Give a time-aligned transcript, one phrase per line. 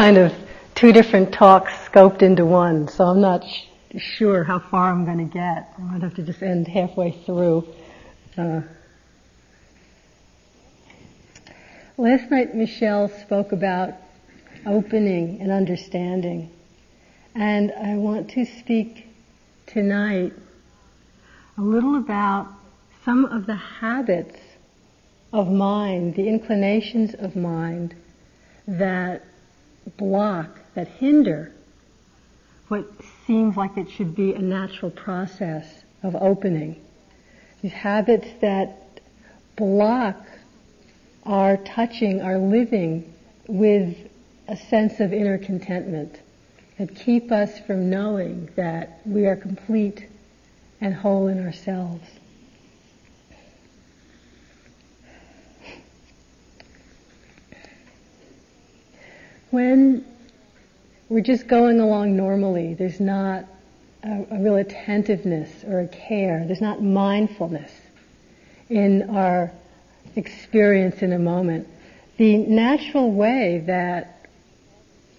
[0.00, 0.32] kind of
[0.74, 3.66] two different talks scoped into one, so I'm not sh-
[3.98, 5.74] sure how far I'm going to get.
[5.76, 7.68] I might have to just end halfway through.
[8.38, 8.62] Uh,
[11.98, 13.92] last night, Michelle spoke about
[14.64, 16.50] opening and understanding,
[17.34, 19.06] and I want to speak
[19.66, 20.32] tonight
[21.58, 22.48] a little about
[23.04, 24.38] some of the habits
[25.30, 27.94] of mind, the inclinations of mind
[28.66, 29.22] that
[29.96, 31.52] block, that hinder
[32.68, 32.86] what
[33.26, 36.80] seems like it should be a natural process of opening.
[37.62, 39.00] These habits that
[39.56, 40.16] block
[41.24, 43.12] our touching, our living
[43.46, 43.96] with
[44.48, 46.20] a sense of inner contentment,
[46.78, 50.06] that keep us from knowing that we are complete
[50.80, 52.06] and whole in ourselves.
[59.50, 60.04] When
[61.08, 63.44] we're just going along normally, there's not
[64.04, 67.72] a, a, real attentiveness or a care, there's not mindfulness
[68.68, 69.50] in our
[70.16, 71.66] experience in a moment.
[72.16, 74.28] The natural way that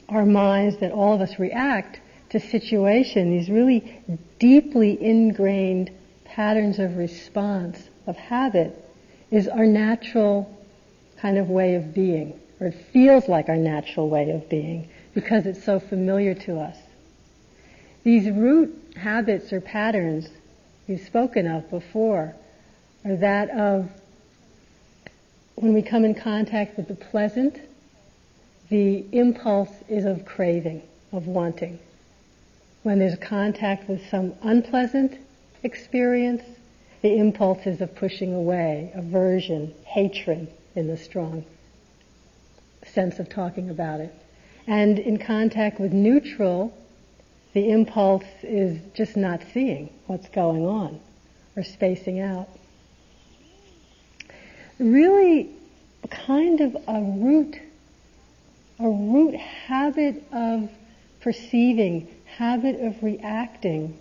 [0.07, 4.01] our minds, that all of us react to situation, these really
[4.39, 5.91] deeply ingrained
[6.25, 8.77] patterns of response, of habit,
[9.29, 10.57] is our natural
[11.17, 15.47] kind of way of being or it feels like our natural way of being because
[15.47, 16.77] it's so familiar to us.
[18.03, 20.29] These root habits or patterns
[20.87, 22.35] we've spoken of before
[23.03, 23.89] are that of
[25.55, 27.59] when we come in contact with the pleasant,
[28.69, 31.79] the impulse is of craving, of wanting.
[32.83, 35.17] When there's contact with some unpleasant
[35.63, 36.43] experience,
[37.01, 41.43] the impulse is of pushing away, aversion, hatred in the strong
[42.87, 44.13] sense of talking about it.
[44.67, 46.75] And in contact with neutral,
[47.53, 50.99] the impulse is just not seeing what's going on
[51.55, 52.47] or spacing out.
[54.79, 55.49] Really,
[56.09, 57.59] kind of a root,
[58.79, 60.69] a root habit of
[61.21, 63.97] perceiving, habit of reacting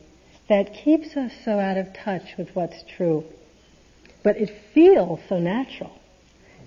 [0.49, 3.25] that keeps us so out of touch with what's true.
[4.23, 6.00] But it feels so natural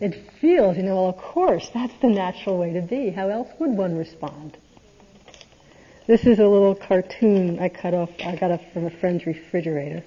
[0.04, 3.10] it feels, you know, well, of course, that's the natural way to be.
[3.10, 4.58] How else would one respond?
[6.08, 10.04] This is a little cartoon I cut off, I got off from a friend's refrigerator.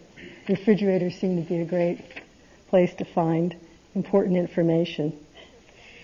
[0.51, 2.05] Refrigerators seem to be a great
[2.69, 3.57] place to find
[3.95, 5.19] important information.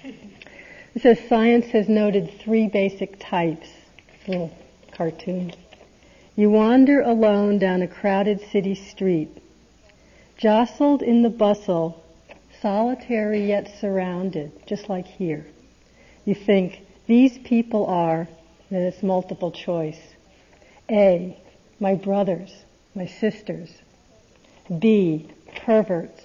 [0.03, 3.69] It says science has noted three basic types.
[4.27, 4.57] Little
[4.93, 5.53] cartoon.
[6.35, 9.37] You wander alone down a crowded city street.
[10.39, 12.02] Jostled in the bustle,
[12.63, 15.45] solitary yet surrounded, just like here.
[16.25, 18.29] You think, these people are,
[18.71, 19.99] then it's multiple choice.
[20.89, 21.37] A,
[21.81, 22.53] my brothers,
[22.95, 23.69] my sisters.
[24.79, 25.29] B,
[25.67, 26.23] perverts,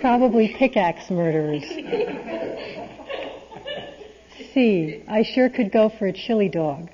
[0.00, 1.64] probably pickaxe murderers.
[4.52, 6.90] C, I sure could go for a chili dog.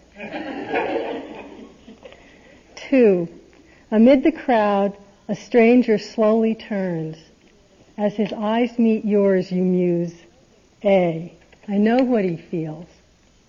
[2.76, 3.28] Two,
[3.90, 4.96] amid the crowd,
[5.28, 7.16] a stranger slowly turns
[7.96, 10.14] as his eyes meet yours, you muse,
[10.84, 11.32] A.
[11.68, 12.88] I know what he feels.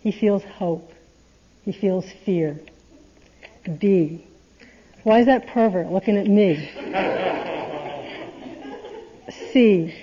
[0.02, 0.94] He feels hope.
[1.64, 2.60] He feels fear.
[3.80, 4.26] B.
[5.04, 6.70] Why is that pervert looking at me?
[9.52, 9.96] C.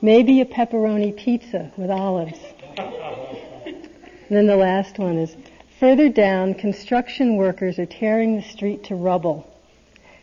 [0.00, 2.38] Maybe a pepperoni pizza with olives.
[2.76, 5.36] And then the last one is,
[5.78, 9.46] further down, construction workers are tearing the street to rubble.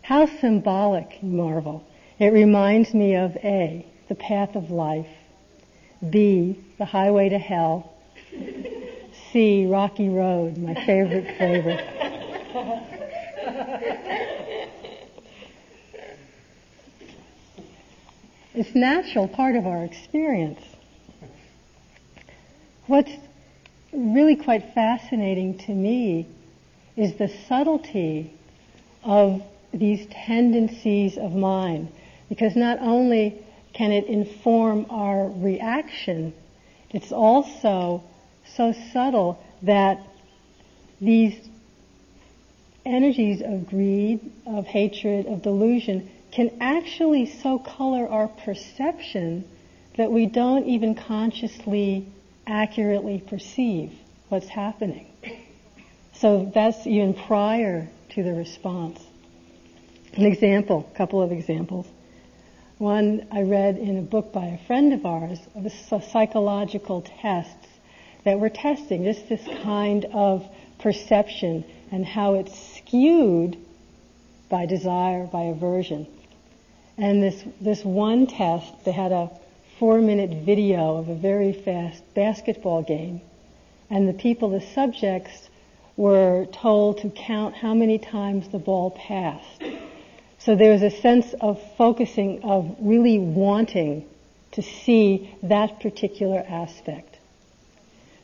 [0.01, 1.85] How symbolic, you marvel.
[2.19, 5.07] It reminds me of A, the path of life,
[6.09, 7.93] B, the highway to hell,
[9.31, 11.79] C, Rocky Road, my favorite flavor.
[18.53, 20.59] it's natural part of our experience.
[22.87, 23.13] What's
[23.93, 26.27] really quite fascinating to me
[26.97, 28.33] is the subtlety
[29.05, 29.41] of
[29.73, 31.87] these tendencies of mind
[32.29, 33.43] because not only
[33.73, 36.33] can it inform our reaction,
[36.91, 38.03] it's also
[38.55, 39.99] so subtle that
[41.01, 41.35] these
[42.85, 49.43] energies of greed, of hatred, of delusion can actually so color our perception
[49.97, 52.07] that we don't even consciously
[52.47, 53.91] accurately perceive
[54.29, 55.05] what's happening.
[56.13, 59.01] So that's even prior to the response.
[60.13, 61.87] An example, a couple of examples.
[62.79, 65.37] One I read in a book by a friend of ours
[65.91, 67.67] of psychological tests
[68.23, 70.47] that we're testing, just this kind of
[70.79, 73.57] perception and how it's skewed
[74.47, 76.07] by desire, by aversion.
[76.97, 79.29] And this, this one test, they had a
[79.77, 83.19] four minute video of a very fast basketball game.
[83.89, 85.49] And the people, the subjects,
[85.97, 89.63] were told to count how many times the ball passed.
[90.39, 94.05] So there was a sense of focusing, of really wanting
[94.53, 97.17] to see that particular aspect.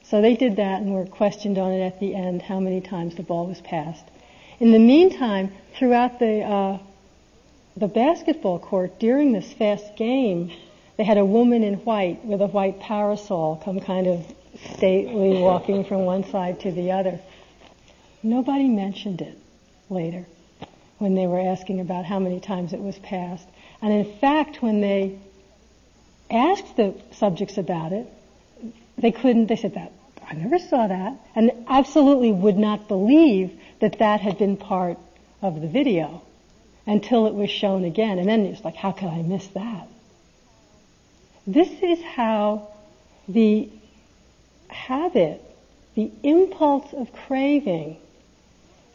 [0.03, 3.15] So they did that and were questioned on it at the end how many times
[3.15, 4.05] the ball was passed.
[4.59, 6.79] In the meantime, throughout the uh,
[7.75, 10.51] the basketball court during this fast game,
[10.95, 14.25] they had a woman in white with a white parasol come kind of
[14.75, 17.19] stately walking from one side to the other.
[18.23, 19.37] Nobody mentioned it
[19.89, 20.25] later
[20.97, 23.47] when they were asking about how many times it was passed.
[23.81, 25.19] And in fact, when they
[26.29, 28.07] asked the subjects about it,
[28.97, 29.91] they couldn't, they said that,
[30.27, 34.97] I never saw that, and absolutely would not believe that that had been part
[35.41, 36.21] of the video
[36.87, 38.17] until it was shown again.
[38.19, 39.87] And then it's like, how could I miss that?
[41.45, 42.69] This is how
[43.27, 43.69] the
[44.67, 45.41] habit,
[45.95, 47.97] the impulse of craving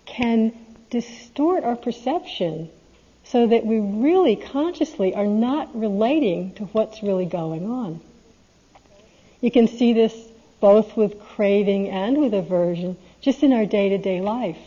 [0.07, 0.53] can
[0.91, 2.69] distort our perception
[3.25, 8.01] so that we really consciously are not relating to what's really going on.
[9.41, 10.15] You can see this
[10.61, 14.59] both with craving and with aversion just in our day-to-day life.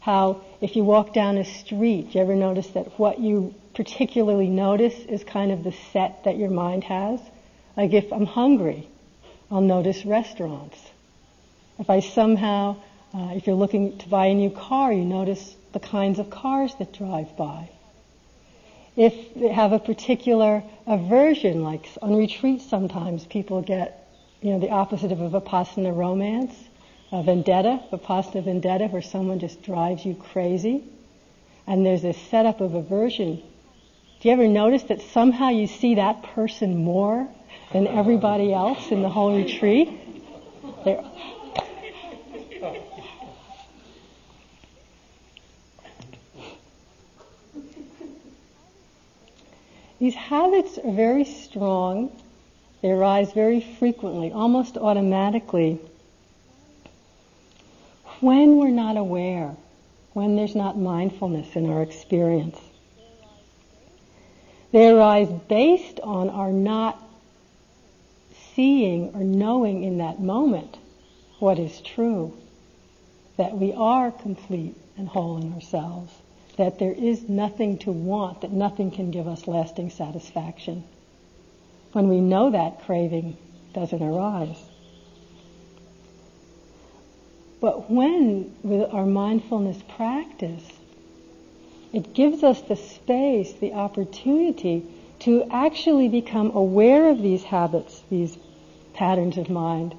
[0.00, 4.94] How if you walk down a street, you ever notice that what you particularly notice
[5.06, 7.20] is kind of the set that your mind has?
[7.76, 8.88] Like if I'm hungry,
[9.50, 10.78] I'll notice restaurants.
[11.78, 12.76] If I somehow,
[13.12, 16.74] uh, if you're looking to buy a new car, you notice the kinds of cars
[16.78, 17.68] that drive by.
[18.96, 24.08] If they have a particular aversion, like on retreat sometimes people get,
[24.40, 26.54] you know, the opposite of a Vipassana romance,
[27.12, 30.84] a vendetta, Vipassana vendetta, where someone just drives you crazy.
[31.66, 33.42] And there's this setup of aversion.
[34.20, 37.28] Do you ever notice that somehow you see that person more
[37.72, 39.88] than everybody else in the whole retreat?
[40.84, 41.04] They're,
[50.04, 52.12] These habits are very strong.
[52.82, 55.78] They arise very frequently, almost automatically,
[58.20, 59.56] when we're not aware,
[60.12, 62.60] when there's not mindfulness in our experience.
[64.72, 67.02] They arise based on our not
[68.54, 70.76] seeing or knowing in that moment
[71.38, 72.36] what is true,
[73.38, 76.12] that we are complete and whole in ourselves
[76.56, 80.84] that there is nothing to want, that nothing can give us lasting satisfaction.
[81.92, 83.36] When we know that, craving
[83.72, 84.62] doesn't arise.
[87.60, 90.64] But when, with our mindfulness practice,
[91.92, 94.84] it gives us the space, the opportunity
[95.20, 98.36] to actually become aware of these habits, these
[98.92, 99.96] patterns of mind.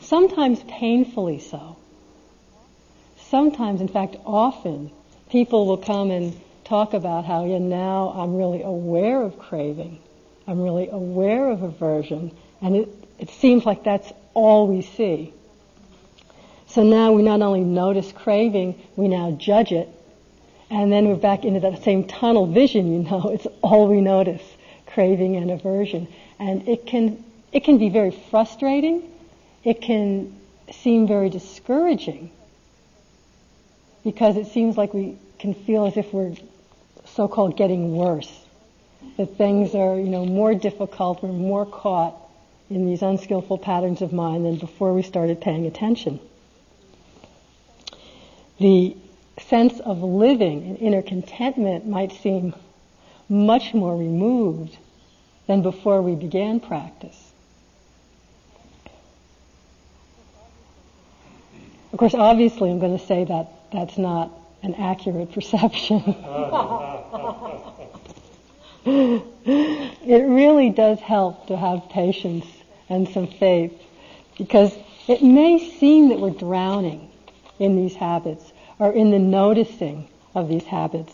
[0.00, 1.76] Sometimes painfully so.
[3.18, 4.90] Sometimes, in fact, often,
[5.30, 9.98] people will come and talk about how, yeah, now I'm really aware of craving.
[10.46, 12.36] I'm really aware of aversion.
[12.60, 12.88] And it,
[13.18, 15.32] it seems like that's all we see.
[16.68, 19.88] So now we not only notice craving, we now judge it.
[20.70, 23.30] And then we're back into that same tunnel vision, you know.
[23.34, 24.42] It's all we notice,
[24.86, 26.06] craving and aversion.
[26.38, 29.02] And it can, it can be very frustrating.
[29.64, 30.38] It can
[30.70, 32.30] seem very discouraging
[34.04, 36.34] because it seems like we can feel as if we're
[37.06, 38.30] so-called getting worse.
[39.16, 42.14] That things are, you know, more difficult, we're more caught
[42.68, 46.20] in these unskillful patterns of mind than before we started paying attention.
[48.58, 48.96] The
[49.38, 52.54] sense of living and inner contentment might seem
[53.28, 54.76] much more removed
[55.46, 57.32] than before we began practice.
[61.92, 64.30] Of course, obviously, I'm going to say that that's not
[64.62, 66.02] an accurate perception.
[68.84, 72.46] it really does help to have patience
[72.88, 73.72] and some faith
[74.36, 74.74] because
[75.06, 77.10] it may seem that we're drowning
[77.58, 81.12] in these habits or in the noticing of these habits.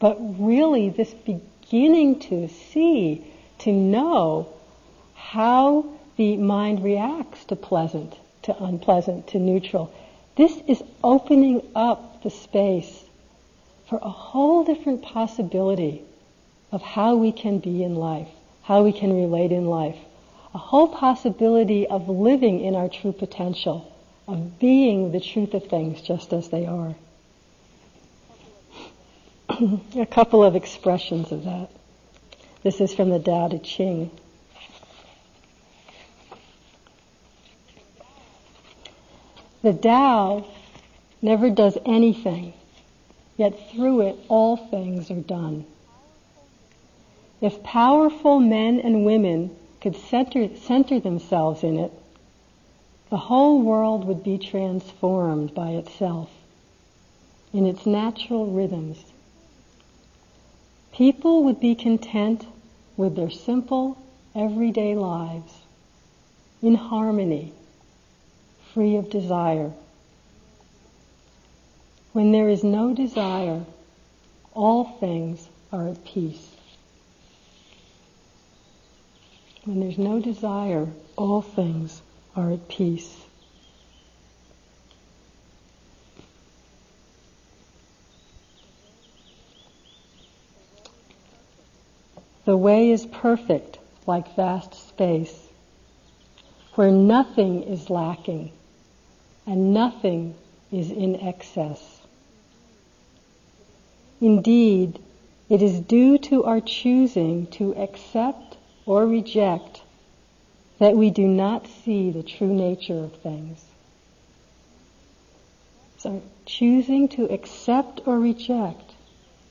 [0.00, 3.24] But really, this beginning to see,
[3.58, 4.48] to know
[5.14, 5.86] how
[6.16, 9.92] the mind reacts to pleasant, to unpleasant, to neutral,
[10.36, 13.04] this is opening up the space
[13.88, 16.02] for a whole different possibility
[16.72, 18.28] of how we can be in life,
[18.62, 19.96] how we can relate in life,
[20.54, 23.92] a whole possibility of living in our true potential,
[24.26, 26.94] of being the truth of things just as they are.
[29.96, 31.70] a couple of expressions of that.
[32.62, 34.10] This is from the Tao Te Ching.
[39.62, 40.44] The Tao
[41.22, 42.52] never does anything,
[43.36, 45.64] yet through it all things are done.
[47.40, 51.92] If powerful men and women could center, center themselves in it,
[53.10, 56.30] the whole world would be transformed by itself
[57.52, 58.98] in its natural rhythms.
[60.92, 62.46] People would be content
[62.96, 63.96] with their simple,
[64.34, 65.52] everyday lives,
[66.62, 67.52] in harmony,
[68.76, 69.72] free of desire.
[72.12, 73.64] When there is no desire,
[74.52, 76.46] all things are at peace.
[79.64, 82.02] When there's no desire, all things
[82.36, 83.16] are at peace.
[92.44, 95.34] The way is perfect like vast space,
[96.74, 98.52] where nothing is lacking
[99.46, 100.34] and nothing
[100.72, 102.00] is in excess.
[104.20, 104.98] Indeed,
[105.48, 109.82] it is due to our choosing to accept or reject
[110.78, 113.64] that we do not see the true nature of things.
[115.98, 118.94] So choosing to accept or reject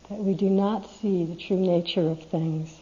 [0.09, 2.75] that we do not see the true nature of things.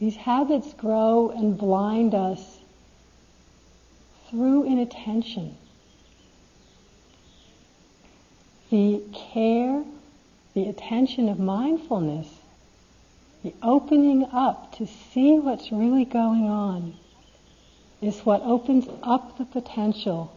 [0.00, 2.58] These habits grow and blind us
[4.30, 5.56] through inattention.
[8.70, 9.84] The care,
[10.54, 12.28] the attention of mindfulness,
[13.42, 16.94] the opening up to see what's really going on
[18.00, 20.32] is what opens up the potential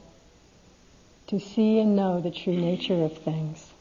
[1.28, 3.72] to see and know the true nature of things.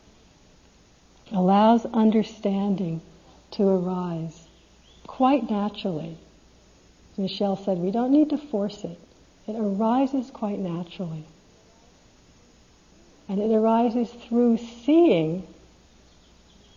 [1.33, 3.01] Allows understanding
[3.53, 4.42] to arise
[5.13, 6.17] quite naturally.
[7.19, 8.99] Michelle said, we don't need to force it.
[9.47, 11.27] It arises quite naturally.
[13.29, 15.47] And it arises through seeing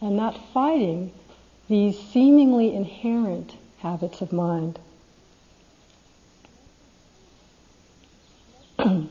[0.01, 1.13] and not fighting
[1.70, 4.80] these seemingly inherent habits of mind.
[8.77, 9.10] and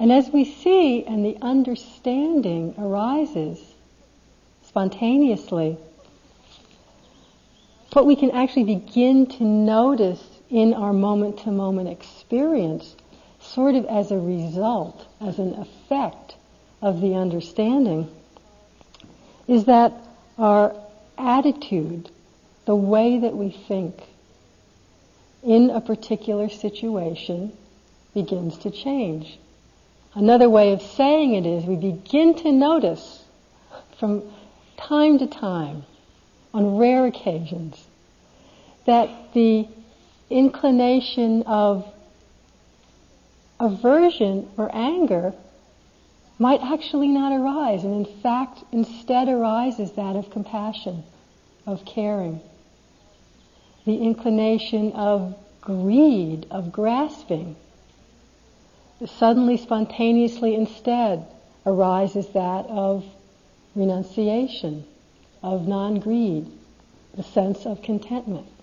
[0.00, 3.60] as we see and the understanding arises
[4.64, 5.78] spontaneously,
[7.94, 12.96] what we can actually begin to notice in our moment to moment experience,
[13.40, 16.34] sort of as a result, as an effect
[16.82, 18.08] of the understanding,
[19.46, 19.92] is that
[20.38, 20.74] our
[21.16, 22.10] attitude,
[22.66, 23.94] the way that we think
[25.44, 27.52] in a particular situation
[28.12, 29.38] begins to change.
[30.14, 33.24] Another way of saying it is we begin to notice
[33.98, 34.22] from
[34.76, 35.84] time to time
[36.54, 37.83] on rare occasions,
[38.86, 39.66] that the
[40.30, 41.86] inclination of
[43.60, 45.32] aversion or anger
[46.38, 51.04] might actually not arise, and in fact, instead arises that of compassion,
[51.66, 52.40] of caring.
[53.84, 57.56] The inclination of greed, of grasping,
[59.06, 61.26] suddenly, spontaneously, instead
[61.64, 63.04] arises that of
[63.74, 64.84] renunciation,
[65.42, 66.50] of non-greed,
[67.14, 68.53] the sense of contentment.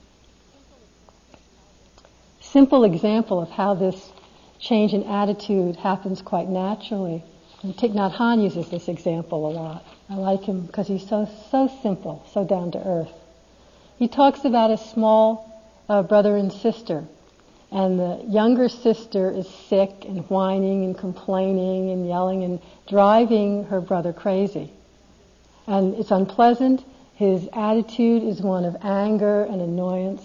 [2.51, 4.11] Simple example of how this
[4.59, 7.23] change in attitude happens quite naturally.
[7.63, 9.85] And Thich Nhat Hanh uses this example a lot.
[10.09, 13.13] I like him because he's so so simple, so down to earth.
[13.97, 17.05] He talks about a small uh, brother and sister,
[17.71, 23.81] and the younger sister is sick and whining and complaining and yelling and driving her
[23.81, 24.71] brother crazy
[25.67, 26.83] and it's unpleasant.
[27.15, 30.21] His attitude is one of anger and annoyance.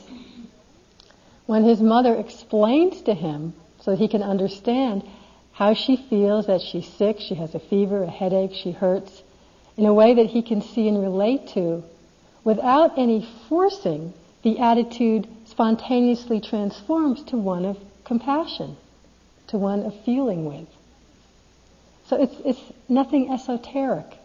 [1.46, 5.04] When his mother explains to him, so that he can understand
[5.52, 9.22] how she feels that she's sick, she has a fever, a headache, she hurts,
[9.76, 11.84] in a way that he can see and relate to,
[12.42, 14.12] without any forcing,
[14.42, 18.76] the attitude spontaneously transforms to one of compassion,
[19.46, 20.68] to one of feeling with.
[22.06, 24.18] So it's, it's nothing esoteric.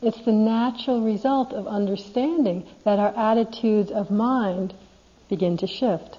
[0.00, 4.74] It's the natural result of understanding that our attitudes of mind
[5.28, 6.18] begin to shift.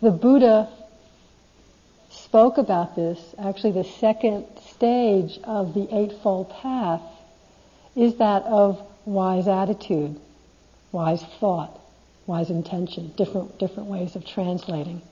[0.00, 0.68] The Buddha
[2.10, 7.02] spoke about this, actually the second stage of the Eightfold Path
[7.96, 10.20] is that of wise attitude,
[10.92, 11.80] wise thought,
[12.26, 15.02] wise intention, different, different ways of translating.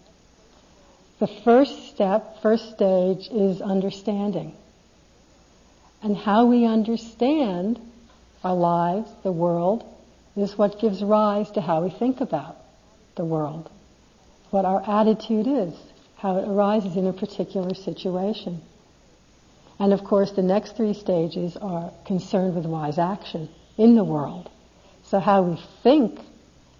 [1.19, 4.55] The first step, first stage is understanding.
[6.02, 7.81] And how we understand
[8.45, 9.83] our lives, the world,
[10.37, 12.57] is what gives rise to how we think about
[13.16, 13.71] the world,
[14.57, 15.75] what our attitude is,
[16.17, 18.63] how it arises in a particular situation.
[19.79, 24.49] And of course, the next three stages are concerned with wise action in the world.
[25.03, 26.19] So how we think,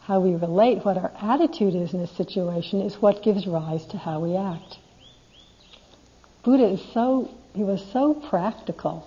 [0.00, 3.99] how we relate, what our attitude is in a situation is what gives rise to
[3.99, 4.78] how we act.
[6.45, 9.06] Buddha is so, he was so practical.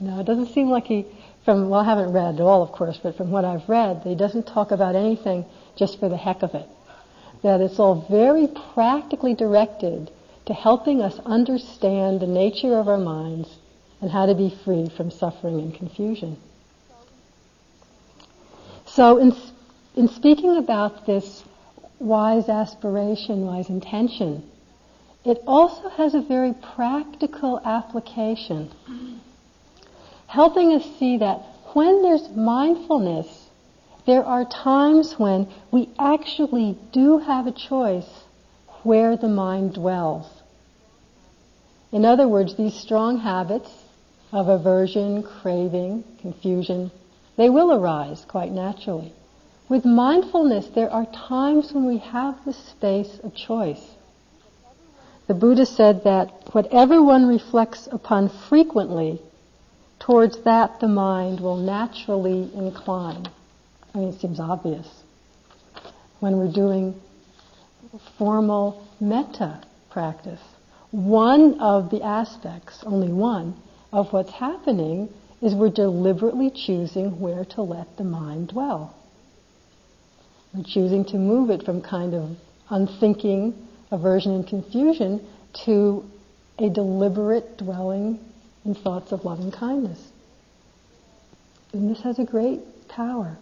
[0.00, 1.06] Know, it doesn't seem like he,
[1.44, 4.16] from, well I haven't read at all of course, but from what I've read, he
[4.16, 5.44] doesn't talk about anything
[5.76, 6.68] just for the heck of it.
[7.42, 10.10] That it's all very practically directed
[10.46, 13.48] to helping us understand the nature of our minds
[14.00, 16.36] and how to be free from suffering and confusion.
[18.86, 19.36] So in,
[19.94, 21.44] in speaking about this
[21.98, 24.48] wise aspiration, wise intention,
[25.24, 28.70] it also has a very practical application,
[30.26, 31.42] helping us see that
[31.74, 33.37] when there's mindfulness,
[34.08, 38.24] there are times when we actually do have a choice
[38.82, 40.26] where the mind dwells.
[41.92, 43.70] In other words, these strong habits
[44.32, 46.90] of aversion, craving, confusion,
[47.36, 49.12] they will arise quite naturally.
[49.68, 53.94] With mindfulness, there are times when we have the space of choice.
[55.26, 59.20] The Buddha said that whatever one reflects upon frequently,
[59.98, 63.28] towards that the mind will naturally incline.
[63.94, 64.86] I mean, it seems obvious.
[66.20, 67.00] When we're doing
[68.18, 70.40] formal metta practice,
[70.90, 73.54] one of the aspects, only one,
[73.92, 75.08] of what's happening
[75.40, 78.94] is we're deliberately choosing where to let the mind dwell.
[80.52, 82.36] We're choosing to move it from kind of
[82.70, 83.54] unthinking
[83.90, 85.26] aversion and confusion
[85.64, 86.04] to
[86.58, 88.18] a deliberate dwelling
[88.64, 90.00] in thoughts of loving kindness.
[91.72, 93.38] And this has a great power.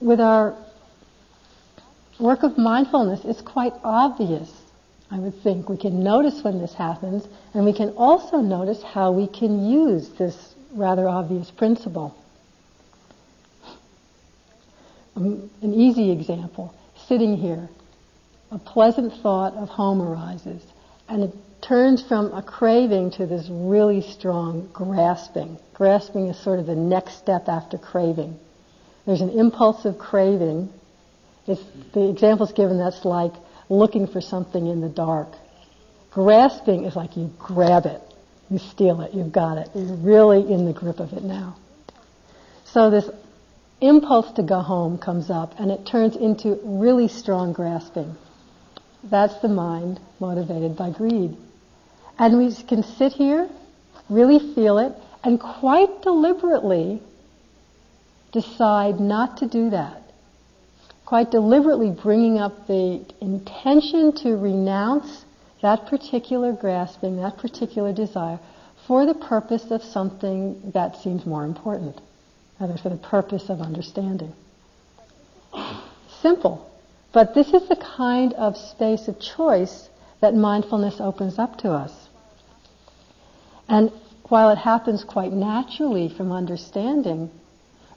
[0.00, 0.56] With our
[2.18, 4.50] work of mindfulness, it's quite obvious
[5.10, 9.12] I would think we can notice when this happens, and we can also notice how
[9.12, 12.14] we can use this rather obvious principle.
[15.16, 16.74] Um, an easy example,
[17.06, 17.70] sitting here,
[18.50, 20.62] a pleasant thought of home arises,
[21.08, 25.58] and it turns from a craving to this really strong grasping.
[25.72, 28.38] Grasping is sort of the next step after craving.
[29.08, 30.68] There's an impulsive craving.
[31.46, 31.62] It's,
[31.94, 33.32] the example's given that's like
[33.70, 35.28] looking for something in the dark.
[36.10, 38.02] Grasping is like you grab it,
[38.50, 39.70] you steal it, you've got it.
[39.74, 41.56] You're really in the grip of it now.
[42.66, 43.08] So this
[43.80, 48.14] impulse to go home comes up and it turns into really strong grasping.
[49.02, 51.34] That's the mind motivated by greed.
[52.18, 53.48] And we can sit here,
[54.10, 54.92] really feel it,
[55.24, 57.00] and quite deliberately
[58.32, 60.02] decide not to do that
[61.08, 65.24] quite deliberately bringing up the intention to renounce
[65.62, 68.38] that particular grasping, that particular desire,
[68.86, 71.98] for the purpose of something that seems more important,
[72.60, 74.34] rather for the purpose of understanding.
[76.20, 76.70] Simple.
[77.10, 79.88] But this is the kind of space of choice
[80.20, 81.92] that mindfulness opens up to us.
[83.66, 83.90] And
[84.24, 87.30] while it happens quite naturally from understanding,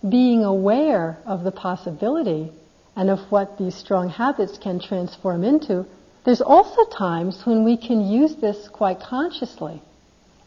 [0.08, 2.52] being aware of the possibility
[2.96, 5.86] and of what these strong habits can transform into,
[6.24, 9.82] there's also times when we can use this quite consciously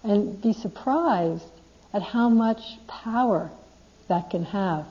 [0.02, 1.44] and be surprised
[1.92, 3.50] at how much power
[4.08, 4.86] that can have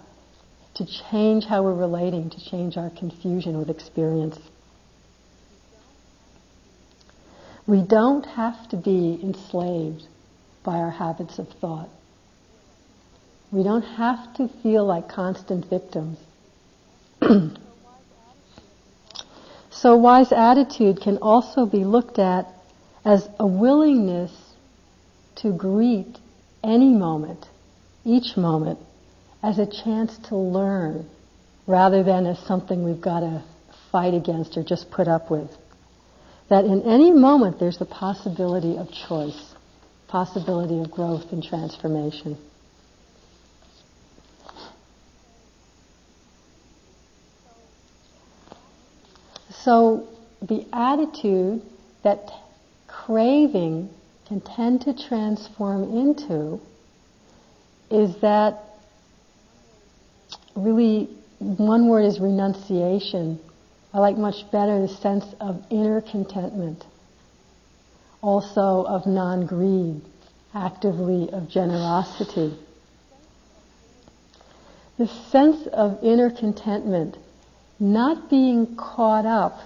[0.76, 4.39] to change how we're relating, to change our confusion with experience.
[7.67, 10.04] We don't have to be enslaved
[10.63, 11.89] by our habits of thought.
[13.54, 16.18] We don't have to feel like constant victims
[19.70, 22.48] so wise attitude can also be looked at
[23.06, 24.32] as a willingness
[25.36, 26.18] to greet
[26.63, 27.46] any moment,
[28.04, 28.80] each moment,
[29.44, 31.08] as a chance to learn
[31.68, 33.44] rather than as something we've got to
[33.92, 35.52] fight against or just put up with.
[36.50, 39.54] That in any moment there's the possibility of choice,
[40.08, 42.36] possibility of growth and transformation.
[49.63, 50.10] So
[50.41, 51.62] the attitude
[52.04, 52.30] that
[52.88, 53.89] craving
[54.28, 56.60] can tend to transform into
[57.89, 58.60] is that
[60.56, 63.39] really, one word is renunciation.
[63.93, 66.84] I like much better the sense of inner contentment,
[68.21, 70.02] also of non greed,
[70.54, 72.58] actively of generosity.
[74.97, 77.17] The sense of inner contentment,
[77.84, 79.60] not being caught up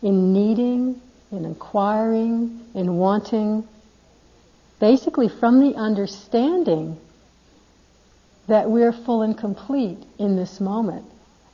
[0.00, 1.00] in needing,
[1.32, 3.66] in inquiring, in wanting,
[4.80, 6.96] basically from the understanding
[8.46, 11.04] that we're full and complete in this moment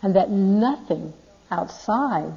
[0.03, 1.13] and that nothing
[1.51, 2.35] outside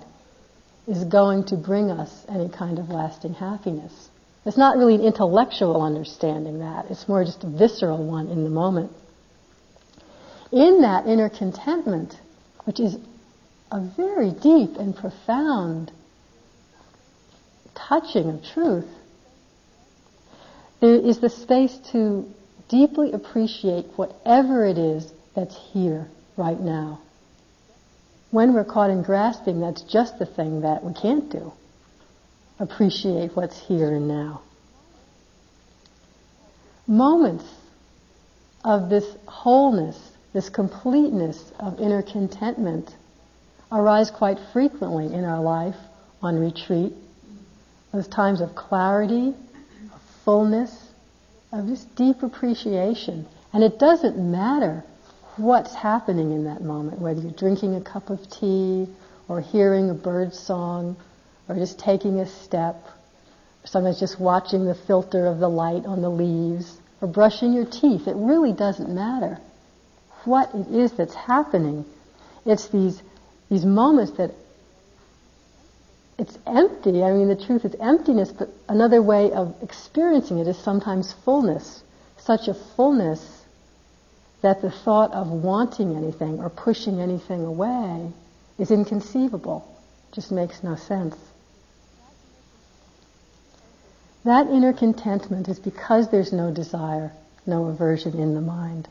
[0.87, 4.09] is going to bring us any kind of lasting happiness.
[4.45, 8.49] It's not really an intellectual understanding that, it's more just a visceral one in the
[8.49, 8.91] moment.
[10.53, 12.17] In that inner contentment,
[12.63, 12.95] which is
[13.71, 15.91] a very deep and profound
[17.75, 18.87] touching of truth,
[20.79, 22.27] there is the space to
[22.69, 26.99] deeply appreciate whatever it is that's here right now.
[28.31, 31.53] When we're caught in grasping, that's just the thing that we can't do.
[32.59, 34.41] Appreciate what's here and now.
[36.85, 37.45] Moments
[38.63, 39.97] of this wholeness,
[40.33, 42.95] this completeness of inner contentment
[43.71, 45.75] arise quite frequently in our life
[46.21, 46.93] on retreat.
[47.93, 49.33] Those times of clarity,
[49.93, 50.89] of fullness,
[51.51, 53.25] of just deep appreciation.
[53.53, 54.83] And it doesn't matter
[55.37, 58.87] what's happening in that moment, whether you're drinking a cup of tea
[59.27, 60.97] or hearing a bird song
[61.47, 62.75] or just taking a step,
[63.63, 67.65] or sometimes just watching the filter of the light on the leaves or brushing your
[67.65, 68.07] teeth.
[68.07, 69.39] It really doesn't matter
[70.25, 71.85] what it is that's happening.
[72.45, 73.01] It's these,
[73.49, 74.31] these moments that
[76.17, 77.03] it's empty.
[77.03, 81.83] I mean, the truth is emptiness, but another way of experiencing it is sometimes fullness.
[82.17, 83.45] Such a fullness
[84.41, 88.11] that the thought of wanting anything or pushing anything away
[88.57, 89.65] is inconceivable.
[90.11, 91.15] Just makes no sense.
[94.23, 97.13] That inner contentment is because there's no desire,
[97.45, 98.87] no aversion in the mind.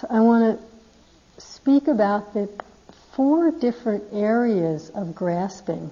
[0.00, 2.48] So I want to speak about the
[3.12, 5.90] four different areas of grasping,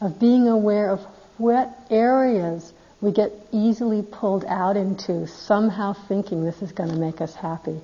[0.00, 1.00] of being aware of
[1.38, 7.20] what areas we get easily pulled out into, somehow thinking this is going to make
[7.20, 7.78] us happy.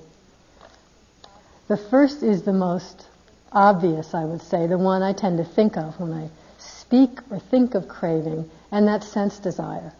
[1.67, 3.07] The first is the most
[3.51, 7.39] obvious, I would say, the one I tend to think of when I speak or
[7.39, 9.93] think of craving, and that's sense desire.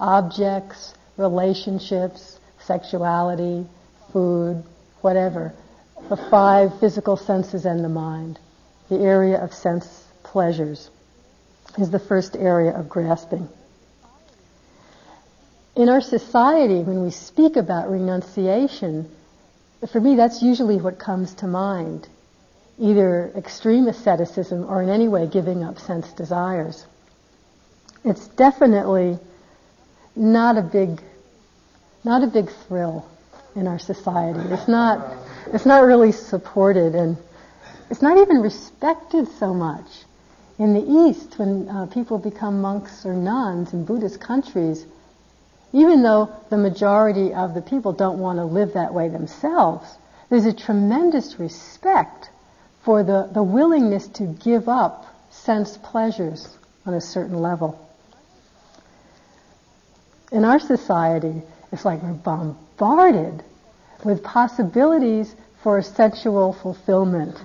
[0.00, 3.66] Objects, relationships, sexuality,
[4.12, 4.62] food,
[5.00, 5.54] whatever
[6.08, 8.38] the five physical senses and the mind.
[8.88, 9.86] The area of sense
[10.22, 10.90] pleasures
[11.78, 13.48] is the first area of grasping.
[15.76, 19.08] In our society, when we speak about renunciation,
[19.92, 22.08] for me that's usually what comes to mind.
[22.78, 26.84] Either extreme asceticism or in any way giving up sense desires.
[28.04, 29.18] It's definitely
[30.16, 31.00] not a big,
[32.02, 33.06] not a big thrill
[33.54, 34.40] in our society.
[34.50, 35.16] It's not,
[35.52, 37.16] it's not really supported and
[37.90, 39.86] it's not even respected so much.
[40.58, 44.84] In the East, when uh, people become monks or nuns in Buddhist countries,
[45.72, 49.86] even though the majority of the people don't want to live that way themselves,
[50.28, 52.30] there's a tremendous respect
[52.82, 57.88] for the, the willingness to give up sense pleasures on a certain level.
[60.32, 63.42] In our society, it's like we're bombarded
[64.04, 67.36] with possibilities for sensual fulfillment.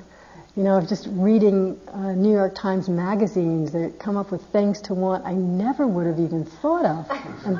[0.55, 4.79] You know, of just reading uh, New York Times magazines that come up with things
[4.83, 7.11] to want I never would have even thought of.
[7.45, 7.57] And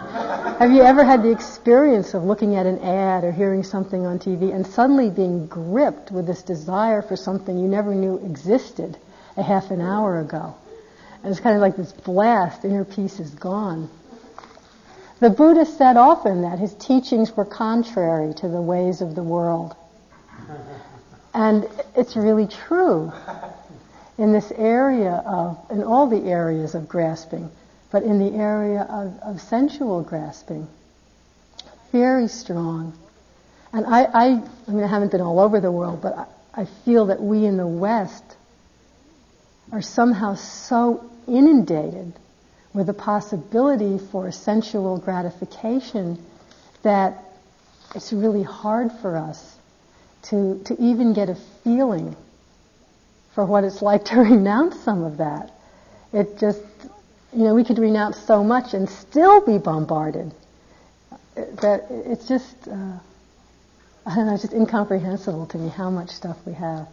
[0.60, 4.18] have you ever had the experience of looking at an ad or hearing something on
[4.18, 8.98] TV and suddenly being gripped with this desire for something you never knew existed
[9.36, 10.56] a half an hour ago?
[11.22, 13.90] And it's kind of like this blast, inner peace is gone.
[15.20, 19.76] The Buddha said often that his teachings were contrary to the ways of the world.
[21.34, 23.12] And it's really true
[24.18, 27.50] in this area of, in all the areas of grasping,
[27.92, 30.68] but in the area of, of sensual grasping,
[31.92, 32.94] very strong.
[33.72, 34.26] And I, I,
[34.68, 36.26] I mean, I haven't been all over the world, but I,
[36.62, 38.24] I feel that we in the West
[39.72, 42.14] are somehow so inundated
[42.76, 46.22] with the possibility for sensual gratification
[46.84, 47.24] that
[47.96, 49.56] it's really hard for us
[50.24, 52.14] to, to even get a feeling
[53.34, 55.52] for what it's like to renounce some of that.
[56.12, 56.62] It just,
[57.32, 60.34] you know, we could renounce so much and still be bombarded
[61.36, 62.98] that it's just, uh,
[64.06, 66.88] I don't know, it's just incomprehensible to me how much stuff we have.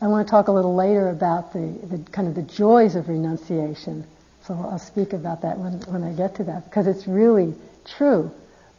[0.00, 3.08] I want to talk a little later about the, the kind of the joys of
[3.08, 4.06] renunciation.
[4.48, 8.30] So I'll speak about that when, when I get to that because it's really true.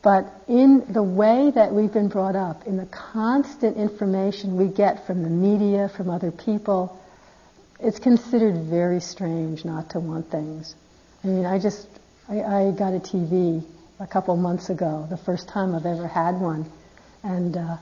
[0.01, 5.05] But in the way that we've been brought up, in the constant information we get
[5.05, 6.99] from the media, from other people,
[7.79, 10.73] it's considered very strange not to want things.
[11.23, 11.87] I mean, I just,
[12.27, 13.63] I, I got a TV
[13.99, 16.65] a couple months ago, the first time I've ever had one.
[17.21, 17.77] And uh,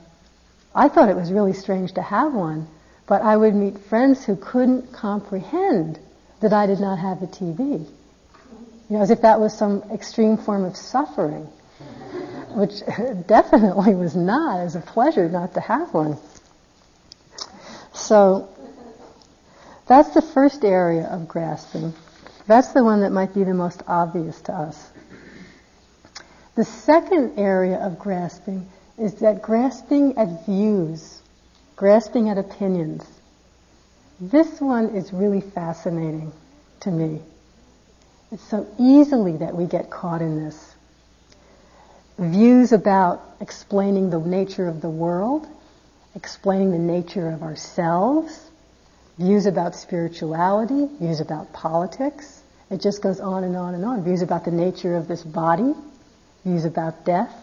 [0.75, 2.67] I thought it was really strange to have one
[3.07, 5.97] but I would meet friends who couldn't comprehend
[6.41, 7.85] that I did not have a TV.
[8.89, 11.43] You know, as if that was some extreme form of suffering,
[12.51, 12.79] which
[13.27, 14.61] definitely was not.
[14.61, 16.17] It was a pleasure not to have one.
[17.93, 18.49] So,
[19.87, 21.93] that's the first area of grasping.
[22.45, 24.91] That's the one that might be the most obvious to us.
[26.55, 31.21] The second area of grasping is that grasping at views
[31.77, 33.05] grasping at opinions.
[34.19, 36.31] This one is really fascinating
[36.81, 37.21] to me.
[38.31, 40.75] It's so easily that we get caught in this.
[42.17, 45.47] Views about explaining the nature of the world,
[46.15, 48.49] explaining the nature of ourselves,
[49.19, 52.41] views about spirituality, views about politics.
[52.71, 54.03] It just goes on and on and on.
[54.03, 55.73] Views about the nature of this body,
[56.43, 57.33] views about death.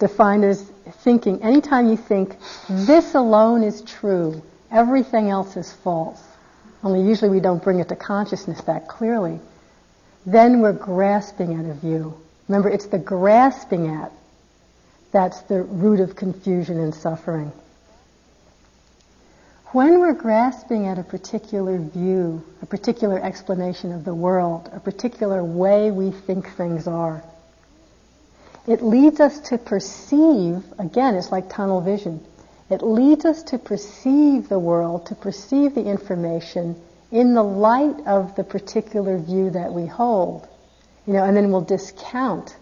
[0.00, 0.60] Defined as
[1.04, 2.36] thinking, anytime you think,
[2.68, 6.22] this alone is true, everything else is false,
[6.82, 9.40] only usually we don't bring it to consciousness that clearly,
[10.24, 12.14] then we're grasping at a view.
[12.48, 14.12] Remember, it's the grasping at
[15.12, 17.52] that's the root of confusion and suffering.
[19.72, 25.42] When we're grasping at a particular view, a particular explanation of the world, a particular
[25.42, 27.22] way we think things are,
[28.66, 32.24] it leads us to perceive, again, it's like tunnel vision.
[32.68, 36.80] It leads us to perceive the world, to perceive the information
[37.12, 40.48] in the light of the particular view that we hold.
[41.06, 42.56] You know, and then we'll discount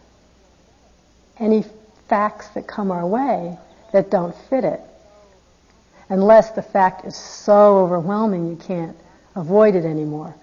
[1.38, 1.64] any
[2.09, 3.59] facts that come our way
[3.93, 4.81] that don't fit it.
[6.11, 8.97] Unless the fact is so overwhelming you can't
[9.35, 10.35] avoid it anymore.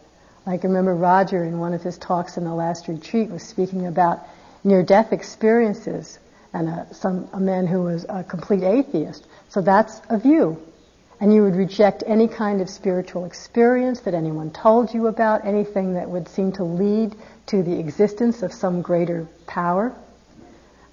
[0.45, 4.21] Like remember Roger in one of his talks in the last retreat was speaking about
[4.63, 6.17] near-death experiences
[6.53, 9.25] and a, some, a man who was a complete atheist.
[9.49, 10.61] So that's a view.
[11.19, 15.93] And you would reject any kind of spiritual experience that anyone told you about, anything
[15.93, 17.15] that would seem to lead
[17.47, 19.95] to the existence of some greater power.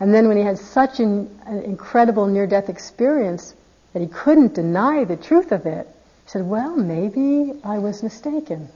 [0.01, 3.55] And then when he had such an, an incredible near-death experience
[3.95, 5.89] that he couldn't deny the truth of it,
[6.25, 8.69] he said, well, maybe I was mistaken.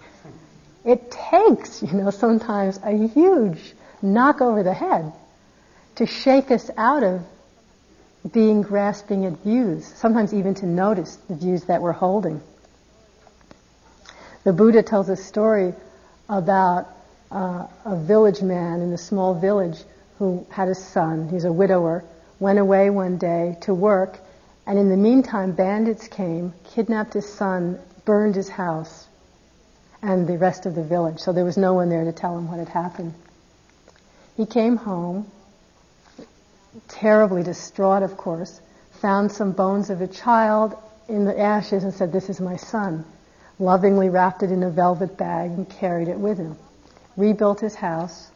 [0.84, 5.12] It takes, you know, sometimes a huge knock over the head
[5.96, 7.22] to shake us out of
[8.32, 12.40] being grasping at views, sometimes even to notice the views that we're holding.
[14.44, 15.74] The Buddha tells a story
[16.28, 16.88] about
[17.30, 19.78] uh, a village man in a small village
[20.18, 22.04] who had a son, he's a widower,
[22.38, 24.18] went away one day to work,
[24.66, 29.06] and in the meantime bandits came, kidnapped his son, burned his house,
[30.00, 31.20] and the rest of the village.
[31.20, 33.14] So there was no one there to tell him what had happened.
[34.36, 35.30] He came home,
[36.88, 38.60] terribly distraught, of course,
[39.00, 40.76] found some bones of a child
[41.08, 43.04] in the ashes and said, This is my son.
[43.58, 46.56] Lovingly wrapped it in a velvet bag and carried it with him.
[47.16, 48.30] Rebuilt his house.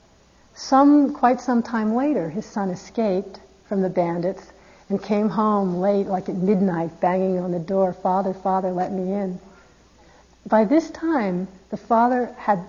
[0.55, 4.43] Some, quite some time later, his son escaped from the bandits
[4.89, 9.13] and came home late, like at midnight, banging on the door, Father, Father, let me
[9.13, 9.41] in.
[10.47, 12.61] By this time, the father had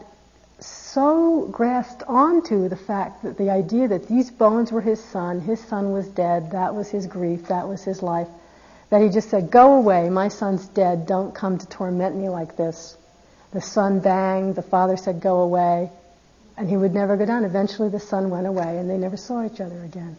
[0.59, 5.59] so grasped onto the fact that the idea that these bones were his son, his
[5.59, 8.27] son was dead, that was his grief, that was his life,
[8.89, 12.57] that he just said, Go away, my son's dead, don't come to torment me like
[12.57, 12.97] this.
[13.51, 15.91] The son banged, the father said, Go away,
[16.57, 17.45] and he would never go down.
[17.45, 20.17] Eventually the son went away and they never saw each other again.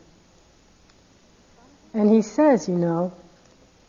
[1.94, 3.12] And he says, you know,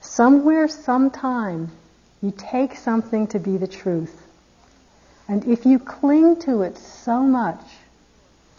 [0.01, 1.71] somewhere, sometime,
[2.21, 4.28] you take something to be the truth
[5.29, 7.61] and if you cling to it so much,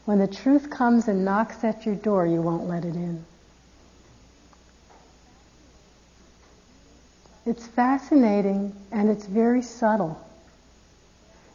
[0.04, 3.24] when the truth comes and knocks at your door, you won't let it in.
[7.44, 10.24] It's fascinating and it's very subtle.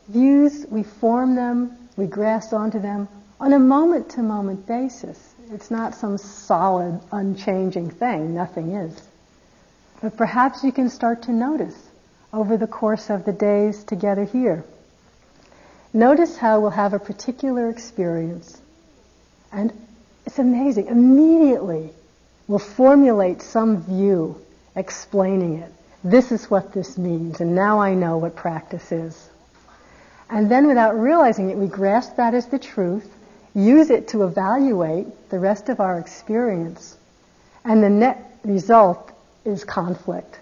[0.09, 3.07] Views, we form them, we grasp onto them
[3.39, 5.33] on a moment to moment basis.
[5.49, 8.35] It's not some solid, unchanging thing.
[8.35, 9.01] Nothing is.
[10.01, 11.87] But perhaps you can start to notice
[12.33, 14.65] over the course of the days together here
[15.95, 18.59] Notice how we'll have a particular experience.
[19.53, 19.71] And
[20.25, 20.87] it's amazing.
[20.87, 21.91] Immediately,
[22.49, 24.35] we'll formulate some view
[24.75, 25.71] explaining it.
[26.03, 29.29] This is what this means, and now I know what practice is.
[30.29, 33.09] And then without realizing it, we grasp that as the truth,
[33.53, 36.97] use it to evaluate the rest of our experience,
[37.63, 39.13] and the net result
[39.45, 40.41] is conflict.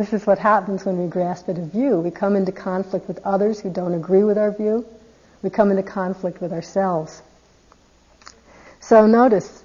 [0.00, 2.00] This is what happens when we grasp at a view.
[2.00, 4.86] We come into conflict with others who don't agree with our view.
[5.42, 7.20] We come into conflict with ourselves.
[8.80, 9.62] So notice,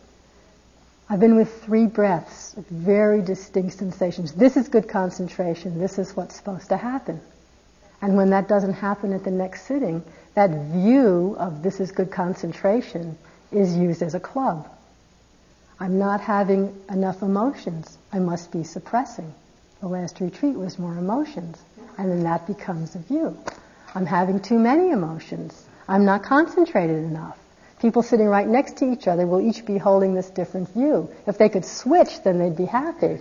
[1.09, 4.33] I've been with three breaths, very distinct sensations.
[4.33, 5.79] This is good concentration.
[5.79, 7.21] This is what's supposed to happen.
[8.01, 12.11] And when that doesn't happen at the next sitting, that view of this is good
[12.11, 13.17] concentration
[13.53, 14.67] is used as a club.
[15.79, 17.97] I'm not having enough emotions.
[18.11, 19.33] I must be suppressing.
[19.85, 21.61] The last retreat was more emotions.
[21.99, 23.37] And then that becomes a view.
[23.93, 25.63] I'm having too many emotions.
[25.87, 27.37] I'm not concentrated enough.
[27.79, 31.11] People sitting right next to each other will each be holding this different view.
[31.27, 33.19] If they could switch, then they'd be happy.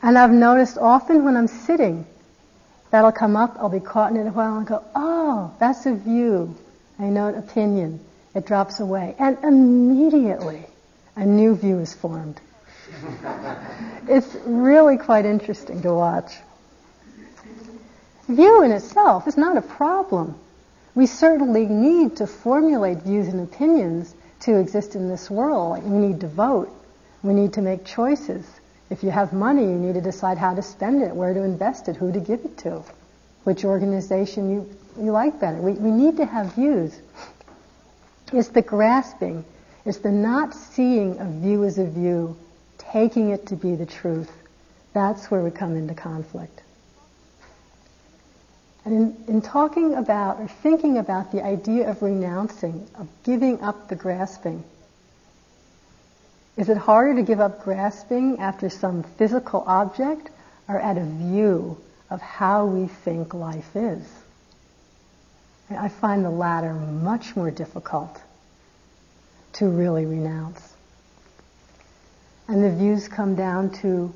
[0.00, 2.06] And I've noticed often when I'm sitting,
[2.92, 5.94] that'll come up, I'll be caught in it a while and go, oh, that's a
[5.94, 6.56] view.
[7.00, 7.98] I know an opinion.
[8.36, 9.16] It drops away.
[9.18, 10.64] And immediately,
[11.16, 12.40] a new view is formed.
[14.08, 16.34] It's really quite interesting to watch.
[18.28, 20.34] View in itself is not a problem.
[20.94, 25.82] We certainly need to formulate views and opinions to exist in this world.
[25.84, 26.70] we need to vote.
[27.22, 28.46] We need to make choices.
[28.90, 31.88] If you have money, you need to decide how to spend it, where to invest
[31.88, 32.82] it, who to give it to,
[33.44, 35.56] which organization you, you like better.
[35.56, 36.98] We, we need to have views.
[38.32, 39.44] It's the grasping,
[39.84, 42.36] it's the not seeing a view as a view,
[42.94, 44.30] taking it to be the truth.
[44.92, 46.62] That's where we come into conflict.
[48.84, 53.88] And in, in talking about or thinking about the idea of renouncing, of giving up
[53.88, 54.62] the grasping,
[56.56, 60.30] is it harder to give up grasping after some physical object
[60.68, 61.76] or at a view
[62.10, 64.06] of how we think life is?
[65.68, 68.22] I find the latter much more difficult
[69.54, 70.73] to really renounce.
[72.48, 74.12] And the views come down to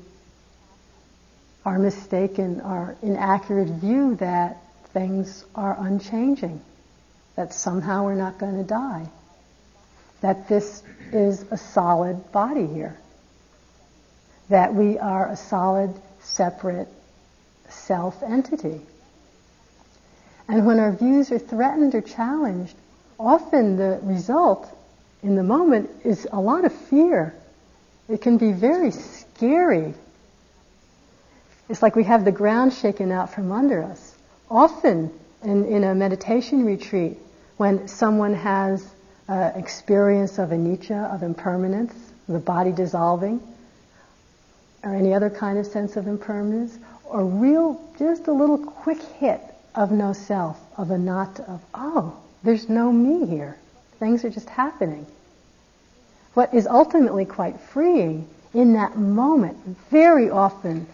[1.65, 4.57] our mistaken, our inaccurate view that
[4.93, 6.61] things are unchanging,
[7.35, 9.09] that somehow we're not going to die
[10.21, 12.97] that this is a solid body here.
[14.49, 16.87] That we are a solid, separate
[17.69, 18.81] self entity.
[20.47, 22.75] And when our views are threatened or challenged,
[23.19, 24.67] often the result
[25.21, 27.35] in the moment is a lot of fear.
[28.09, 29.93] It can be very scary.
[31.69, 34.15] It's like we have the ground shaken out from under us.
[34.49, 35.11] Often
[35.43, 37.17] in, in a meditation retreat,
[37.57, 38.83] when someone has
[39.27, 41.93] uh, experience of anicca, of impermanence,
[42.27, 43.41] the body dissolving,
[44.83, 49.41] or any other kind of sense of impermanence, or real, just a little quick hit
[49.75, 53.57] of no self, of anatta, of, oh, there's no me here.
[53.99, 55.05] Things are just happening.
[56.33, 59.57] What is ultimately quite freeing in that moment,
[59.91, 60.87] very often,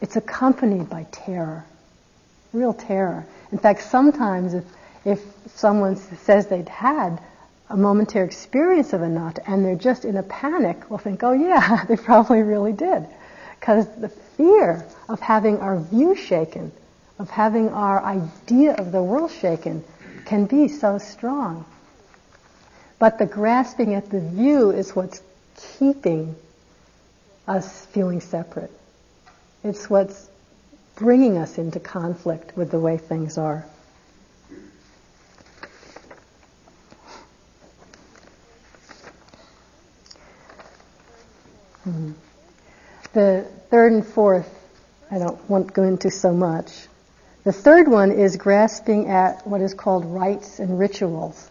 [0.00, 1.64] it's accompanied by terror.
[2.52, 3.26] Real terror.
[3.52, 4.64] In fact, sometimes if,
[5.04, 5.20] if
[5.54, 7.20] someone says they'd had
[7.68, 11.32] a momentary experience of a anatta and they're just in a panic, we'll think, oh
[11.32, 13.06] yeah, they probably really did.
[13.58, 16.72] Because the fear of having our view shaken,
[17.18, 19.82] of having our idea of the world shaken,
[20.26, 21.64] can be so strong.
[22.98, 25.20] But the grasping at the view is what's
[25.78, 26.34] keeping
[27.46, 28.70] us feeling separate.
[29.62, 30.28] It's what's
[30.96, 33.66] bringing us into conflict with the way things are.
[41.86, 42.12] Mm-hmm.
[43.12, 44.52] The third and fourth,
[45.10, 46.88] I don't want to go into so much.
[47.44, 51.50] The third one is grasping at what is called rites and rituals,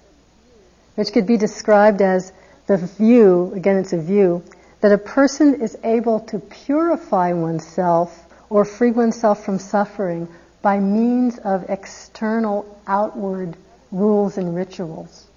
[0.96, 2.32] which could be described as
[2.68, 4.44] the view, again it's a view,
[4.82, 10.28] that a person is able to purify oneself or free oneself from suffering
[10.62, 13.56] by means of external outward
[13.92, 15.28] rules and rituals.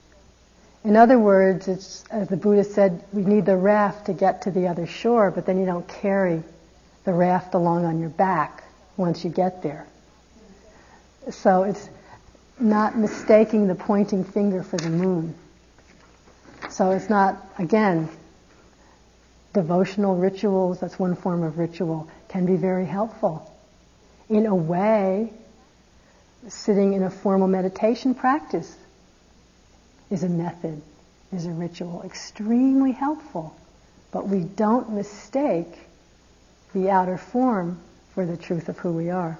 [0.85, 4.51] In other words, it's, as the Buddha said, we need the raft to get to
[4.51, 6.43] the other shore, but then you don't carry
[7.05, 8.65] the raft along on your back
[8.97, 9.87] once you get there.
[11.31, 11.89] So it's
[12.59, 15.35] not mistaking the pointing finger for the moon.
[16.71, 18.09] So it's not, again,
[19.53, 23.53] devotional rituals, that's one form of ritual, can be very helpful.
[24.29, 25.33] In a way,
[26.49, 28.77] sitting in a formal meditation practice
[30.11, 30.81] is a method,
[31.33, 33.57] is a ritual, extremely helpful.
[34.11, 35.79] But we don't mistake
[36.75, 37.81] the outer form
[38.15, 39.39] for the truth of who we are.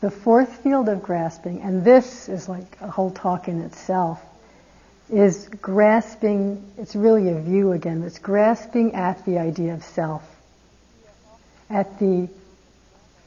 [0.00, 4.22] The fourth field of grasping, and this is like a whole talk in itself,
[5.12, 10.22] is grasping, it's really a view again, it's grasping at the idea of self,
[11.68, 12.28] at the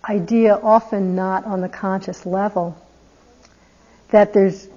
[0.08, 2.78] idea often not on the conscious level,
[4.10, 4.68] that there's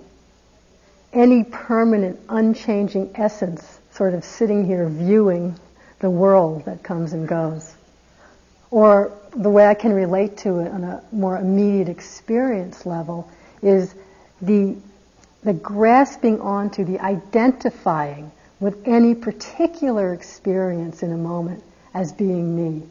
[1.13, 5.59] any permanent, unchanging essence sort of sitting here viewing
[6.01, 7.75] the world that comes and goes.
[8.71, 13.31] Or the way I can relate to it on a more immediate experience level
[13.63, 13.95] is
[14.43, 14.77] the,
[15.47, 21.62] the grasping onto, the identifying with any particular experience in a moment
[21.94, 22.84] as being me.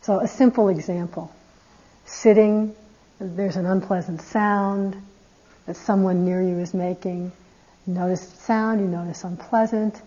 [0.00, 1.32] So a simple example.
[2.04, 2.74] Sitting,
[3.20, 5.00] there's an unpleasant sound
[5.66, 7.30] that someone near you is making.
[7.86, 10.02] You notice the sound, you notice unpleasant,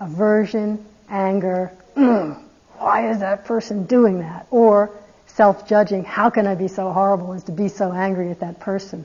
[0.00, 1.70] aversion, anger.
[1.98, 2.42] Mm,
[2.78, 4.46] why is that person doing that?
[4.50, 4.90] Or
[5.26, 9.04] self-judging, how can I be so horrible as to be so angry at that person?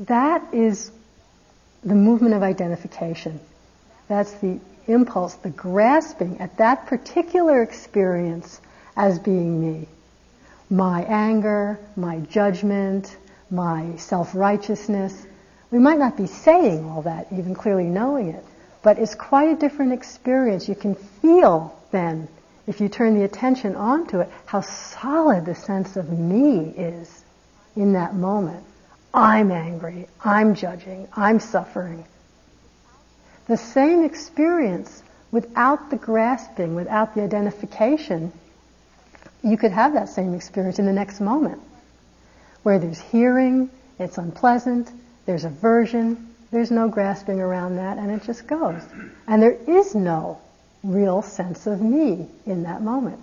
[0.00, 0.90] That is
[1.82, 3.40] the movement of identification.
[4.08, 8.60] That's the impulse, the grasping at that particular experience
[8.96, 9.88] as being me.
[10.68, 13.16] My anger, my judgment,
[13.50, 15.26] my self-righteousness.
[15.70, 18.44] We might not be saying all that, even clearly knowing it,
[18.82, 20.68] but it's quite a different experience.
[20.68, 22.28] You can feel then,
[22.66, 27.24] if you turn the attention onto it, how solid the sense of me is
[27.74, 28.64] in that moment.
[29.16, 32.04] I'm angry, I'm judging, I'm suffering.
[33.48, 38.30] The same experience without the grasping, without the identification,
[39.42, 41.62] you could have that same experience in the next moment.
[42.62, 44.90] Where there's hearing, it's unpleasant,
[45.24, 48.82] there's aversion, there's no grasping around that, and it just goes.
[49.26, 50.40] And there is no
[50.82, 53.20] real sense of me in that moment.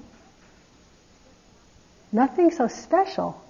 [2.12, 3.43] Nothing so special,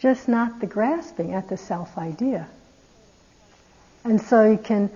[0.00, 2.48] just not the grasping at the self idea.
[4.04, 4.90] And so you can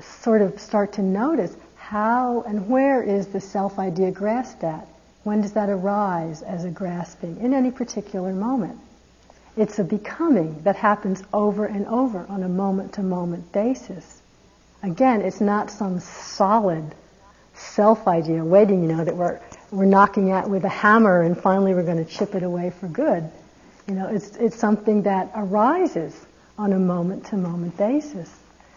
[0.00, 4.86] sort of start to notice how and where is the self idea grasped at?
[5.24, 8.78] When does that arise as a grasping in any particular moment?
[9.56, 14.22] It's a becoming that happens over and over on a moment to moment basis.
[14.82, 16.94] Again, it's not some solid
[17.54, 19.40] self idea waiting, you know, that we're,
[19.70, 22.88] we're knocking at with a hammer and finally we're going to chip it away for
[22.88, 23.30] good.
[23.86, 26.14] You know, it's, it's something that arises
[26.58, 28.30] on a moment to moment basis.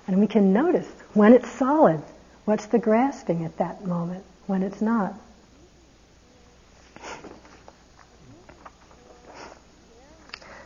[0.07, 2.01] And we can notice when it's solid,
[2.45, 5.13] what's the grasping at that moment when it's not.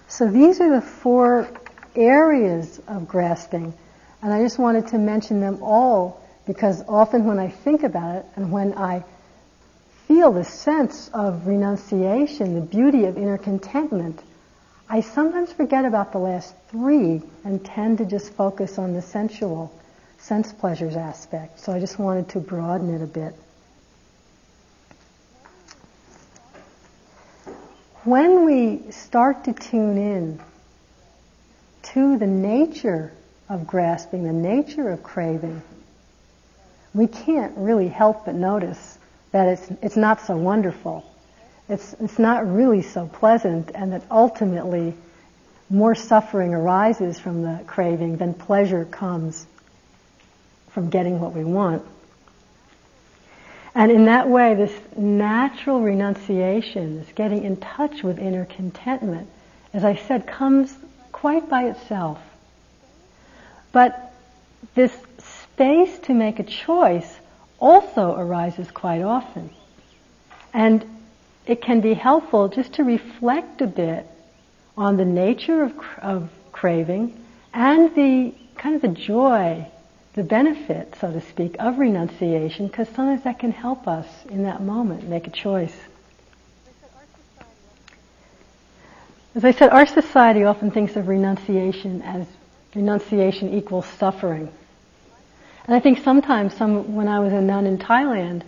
[0.08, 1.48] So these are the four
[1.96, 3.74] areas of grasping,
[4.24, 8.26] and I just wanted to mention them all because often when I think about it
[8.36, 9.04] and when I
[10.08, 14.22] feel the sense of renunciation, the beauty of inner contentment,
[14.90, 19.78] I sometimes forget about the last three and tend to just focus on the sensual,
[20.18, 21.60] sense pleasures aspect.
[21.60, 23.36] So I just wanted to broaden it a bit.
[28.08, 30.40] when we start to tune in
[31.84, 33.12] to the nature
[33.50, 35.62] of grasping, the nature of craving,
[36.94, 38.97] we can't really help but notice
[39.38, 41.06] that it's, it's not so wonderful.
[41.70, 44.96] It's, it's not really so pleasant, and that ultimately
[45.70, 49.46] more suffering arises from the craving than pleasure comes
[50.70, 51.84] from getting what we want.
[53.76, 59.30] And in that way, this natural renunciation, this getting in touch with inner contentment,
[59.72, 60.76] as I said, comes
[61.12, 62.20] quite by itself.
[63.72, 64.16] But
[64.74, 67.20] this space to make a choice
[67.60, 69.50] also arises quite often.
[70.54, 70.86] And
[71.46, 74.06] it can be helpful just to reflect a bit
[74.78, 79.68] on the nature of, of craving and the kind of the joy
[80.18, 84.64] the benefit, so to speak, of renunciation, because sometimes that can help us in that
[84.64, 85.78] moment make a choice.
[89.36, 92.26] As I said, our society often thinks of renunciation as
[92.74, 94.52] renunciation equals suffering.
[95.68, 98.44] And I think sometimes, some, when I was a nun in Thailand,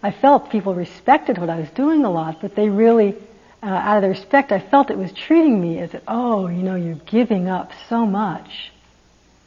[0.00, 3.16] I felt people respected what I was doing a lot, but they really,
[3.62, 6.76] uh, out of their respect, I felt it was treating me as, oh, you know,
[6.76, 8.70] you're giving up so much.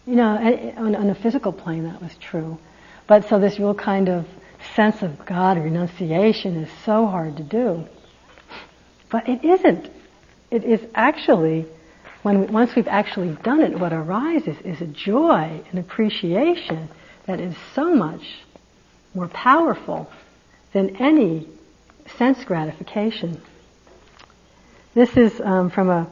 [0.05, 0.35] You know,
[0.77, 2.59] on, on a physical plane that was true.
[3.07, 4.27] But so this real kind of
[4.75, 7.85] sense of God, renunciation is so hard to do.
[9.09, 9.89] But it isn't.
[10.51, 11.65] It is actually
[12.23, 16.89] when once we've actually done it, what arises is a joy, an appreciation
[17.25, 18.21] that is so much
[19.13, 20.09] more powerful
[20.73, 21.47] than any
[22.17, 23.41] sense gratification.
[24.93, 26.07] This is um, from a,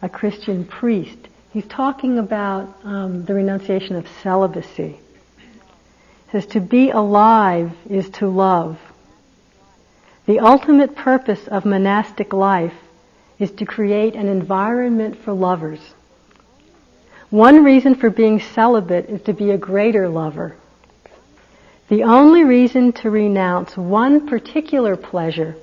[0.00, 1.18] a Christian priest.
[1.52, 4.96] He's talking about um, the renunciation of celibacy.
[5.36, 8.78] He says, To be alive is to love.
[10.26, 12.74] The ultimate purpose of monastic life
[13.38, 15.80] is to create an environment for lovers.
[17.32, 20.54] One reason for being celibate is to be a greater lover.
[21.88, 25.56] The only reason to renounce one particular pleasure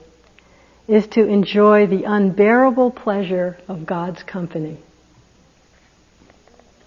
[0.87, 4.79] is to enjoy the unbearable pleasure of God's company.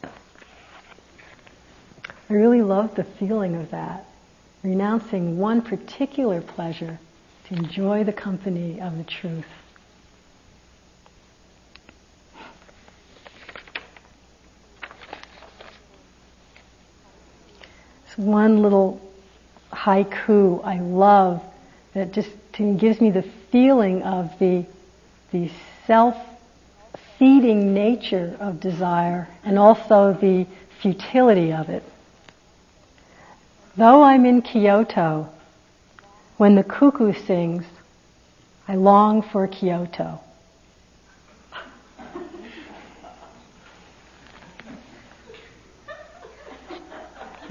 [0.03, 0.11] I
[2.35, 4.05] really love the feeling of that.
[4.65, 6.99] Renouncing one particular pleasure
[7.47, 9.47] to enjoy the company of the truth.
[18.23, 19.01] One little
[19.73, 21.43] haiku I love
[21.95, 24.67] that just gives me the feeling of the,
[25.33, 25.51] the
[25.87, 30.47] self-feeding nature of desire and also the
[30.81, 31.83] futility of it.
[33.77, 35.29] Though I'm in Kyoto,
[36.37, 37.65] when the cuckoo sings,
[38.69, 40.21] I long for Kyoto.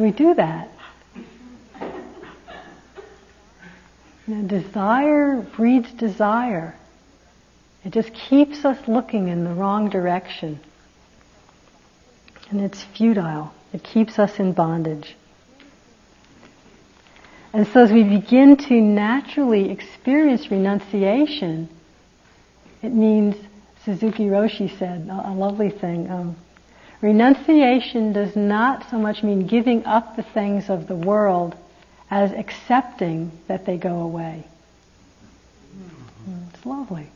[0.02, 0.70] We do that.
[4.48, 6.76] Desire breeds desire.
[7.84, 10.60] It just keeps us looking in the wrong direction.
[12.50, 13.54] And it's futile.
[13.74, 15.16] It keeps us in bondage.
[17.54, 21.70] And so as we begin to naturally experience renunciation,
[22.82, 23.36] it means,
[23.84, 26.36] Suzuki Roshi said, a, lovely thing, um,
[27.02, 31.56] renunciation does not so much mean giving up the things of the world
[32.10, 34.46] as accepting that they go away.
[36.26, 37.08] Hmm, it's lovely.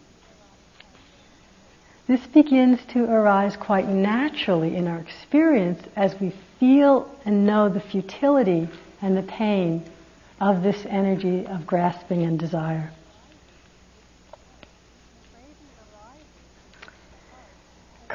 [2.07, 7.79] This begins to arise quite naturally in our experience as we feel and know the
[7.79, 8.69] futility
[9.01, 9.83] and the pain
[10.39, 12.91] of this energy of grasping and desire.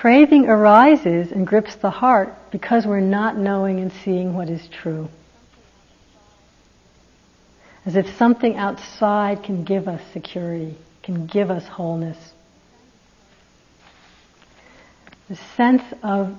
[0.01, 5.11] Craving arises and grips the heart because we're not knowing and seeing what is true.
[7.85, 12.17] As if something outside can give us security, can give us wholeness.
[15.29, 16.35] The sense of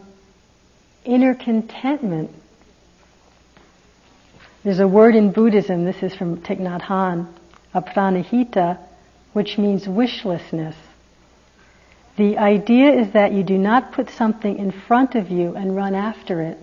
[1.05, 2.31] inner contentment
[4.63, 7.31] there's a word in Buddhism, this is from Thich Nhat Hanh,
[7.75, 8.79] apranihita,
[9.33, 10.73] which means wishlessness.
[12.17, 15.95] The idea is that you do not put something in front of you and run
[15.95, 16.57] after it,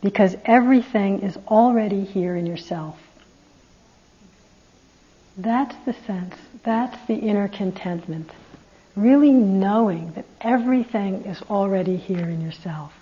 [0.00, 2.98] because everything is already here in yourself.
[5.36, 8.30] That's the sense, that's the inner contentment.
[8.96, 12.92] Really knowing that everything is already here in yourself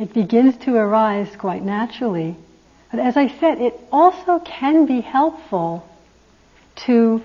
[0.00, 2.34] it begins to arise quite naturally.
[2.90, 5.86] But as I said, it also can be helpful
[6.86, 7.22] to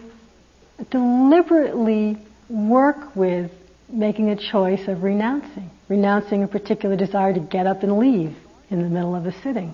[0.90, 2.18] deliberately
[2.50, 3.52] work with
[3.90, 5.70] making a choice of renouncing.
[5.88, 8.36] Renouncing a particular desire to get up and leave
[8.70, 9.74] in the middle of a sitting.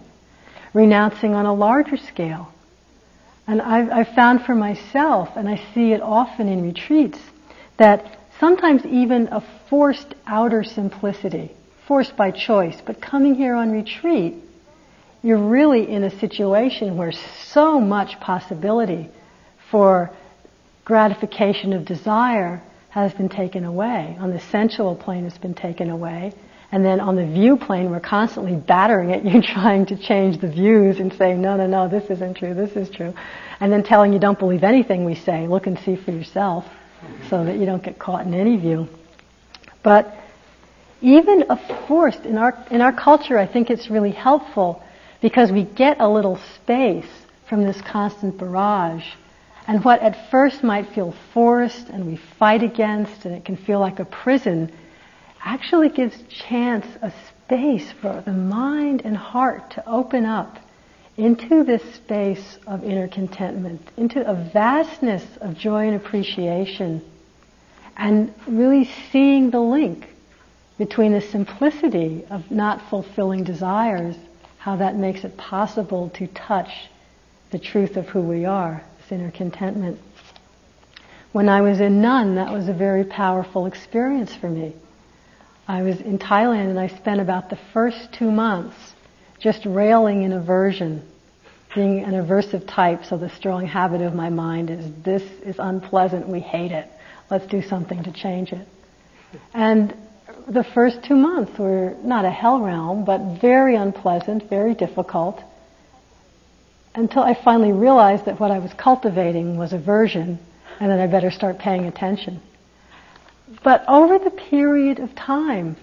[0.74, 2.54] Renouncing on a larger scale.
[3.48, 7.20] And I've, I've found for myself, and I see it often in retreats,
[7.78, 11.52] that sometimes even a forced outer simplicity,
[11.88, 14.36] forced by choice, but coming here on retreat,
[15.24, 19.10] you're really in a situation where so much possibility
[19.70, 20.12] for
[20.92, 24.18] gratification of desire has been taken away.
[24.20, 26.34] On the sensual plane, it's been taken away.
[26.70, 30.50] And then on the view plane, we're constantly battering at you, trying to change the
[30.50, 33.14] views and saying, no, no, no, this isn't true, this is true.
[33.62, 36.66] And then telling you don't believe anything we say, look and see for yourself,
[37.30, 38.90] so that you don't get caught in any view.
[39.84, 40.14] But
[41.00, 41.56] even a
[41.88, 44.84] forced in our in our culture I think it's really helpful
[45.22, 47.12] because we get a little space
[47.48, 49.06] from this constant barrage
[49.72, 53.80] and what at first might feel forced and we fight against and it can feel
[53.80, 54.70] like a prison
[55.46, 60.58] actually gives chance a space for the mind and heart to open up
[61.16, 67.02] into this space of inner contentment into a vastness of joy and appreciation
[67.96, 70.06] and really seeing the link
[70.78, 74.18] between the simplicity of not fulfilling desires,
[74.58, 76.90] how that makes it possible to touch
[77.52, 80.00] the truth of who we are, inner contentment.
[81.32, 84.74] when I was a nun, that was a very powerful experience for me.
[85.68, 88.76] I was in Thailand and I spent about the first two months
[89.40, 91.02] just railing in aversion,
[91.74, 96.28] being an aversive type, so the strong habit of my mind is this is unpleasant,
[96.28, 96.88] we hate it.
[97.30, 98.68] Let's do something to change it.
[99.54, 99.96] And
[100.48, 105.42] the first two months were not a hell realm, but very unpleasant, very difficult,
[106.94, 110.40] until I finally realized that what I was cultivating was aversion,
[110.80, 112.42] and that I better start paying attention.
[113.64, 115.78] But over the period of time,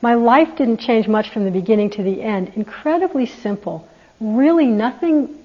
[0.00, 2.52] my life didn't change much from the beginning to the end.
[2.54, 3.88] Incredibly simple.
[4.20, 5.36] Really nothing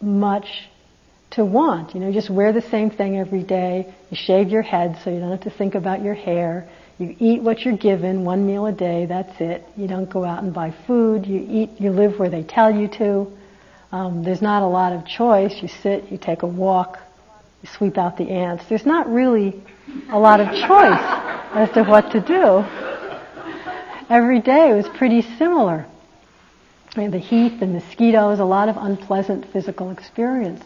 [0.00, 0.46] much
[1.32, 1.94] to want.
[1.94, 3.92] You know, you just wear the same thing every day.
[4.10, 6.68] You shave your head so you don't have to think about your hair.
[6.98, 9.64] You eat what you're given, one meal a day, that's it.
[9.76, 11.26] You don't go out and buy food.
[11.26, 13.32] You eat, you live where they tell you to.
[13.94, 15.62] Um, there's not a lot of choice.
[15.62, 16.98] You sit, you take a walk,
[17.62, 18.64] you sweep out the ants.
[18.68, 19.62] There's not really
[20.10, 21.04] a lot of choice
[21.54, 22.64] as to what to do.
[24.10, 25.86] Every day was pretty similar.
[26.96, 30.64] The heat, the mosquitoes, a lot of unpleasant physical experience.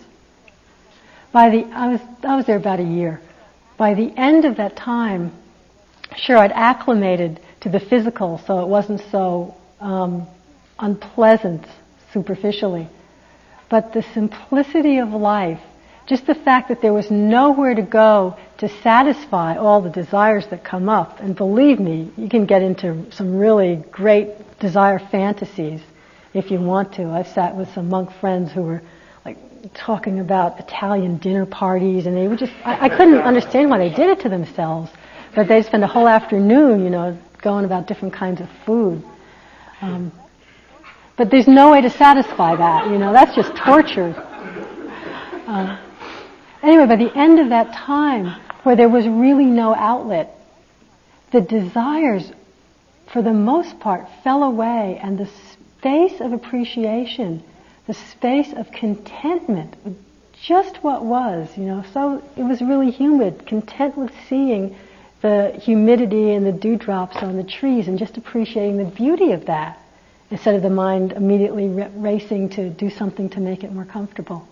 [1.30, 3.20] By the, I was, I was there about a year.
[3.76, 5.32] By the end of that time,
[6.16, 10.26] sure, I'd acclimated to the physical, so it wasn't so um,
[10.78, 11.66] unpleasant
[12.14, 12.88] superficially.
[13.68, 15.60] But the simplicity of life,
[16.06, 20.64] just the fact that there was nowhere to go to satisfy all the desires that
[20.64, 25.80] come up, and believe me, you can get into some really great desire fantasies
[26.32, 27.10] if you want to.
[27.10, 28.82] I've sat with some monk friends who were
[29.24, 29.36] like
[29.74, 33.90] talking about Italian dinner parties, and they would just, I, I couldn't understand why they
[33.90, 34.90] did it to themselves.
[35.34, 39.02] But they'd spend a whole afternoon, you know, going about different kinds of food.
[39.82, 40.10] Um,
[41.18, 44.14] but there's no way to satisfy that, you know, that's just torture.
[45.48, 45.76] Uh,
[46.62, 50.38] anyway, by the end of that time, where there was really no outlet,
[51.32, 52.32] the desires,
[53.12, 57.42] for the most part, fell away, and the space of appreciation,
[57.88, 59.74] the space of contentment,
[60.40, 64.76] just what was, you know, so it was really humid, content with seeing
[65.20, 69.80] the humidity and the dewdrops on the trees and just appreciating the beauty of that
[70.30, 74.46] instead of the mind immediately racing to do something to make it more comfortable.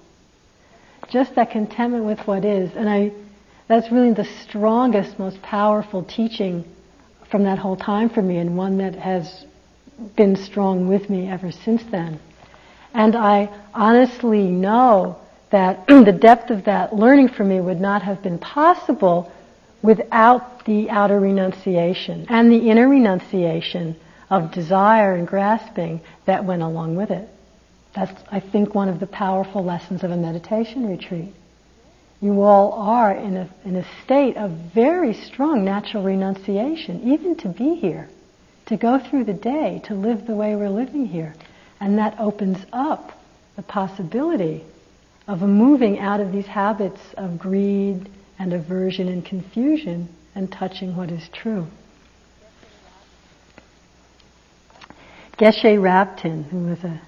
[1.08, 2.70] Just that contentment with what is.
[2.74, 3.12] And I,
[3.68, 6.64] that's really the strongest, most powerful teaching
[7.30, 9.44] from that whole time for me and one that has
[10.16, 12.20] been strong with me ever since then.
[12.94, 15.18] And I honestly know
[15.50, 19.30] that the depth of that learning for me would not have been possible
[19.82, 23.96] without the outer renunciation and the inner renunciation
[24.30, 27.28] of desire and grasping that went along with it.
[27.94, 31.32] That's, I think, one of the powerful lessons of a meditation retreat.
[32.20, 37.48] You all are in a, in a state of very strong natural renunciation, even to
[37.48, 38.08] be here,
[38.66, 41.34] to go through the day, to live the way we're living here.
[41.80, 43.12] And that opens up
[43.54, 44.64] the possibility
[45.28, 48.08] of a moving out of these habits of greed
[48.38, 51.66] and aversion and confusion and touching what is true.
[55.38, 56.98] Geshe Rabten, who was a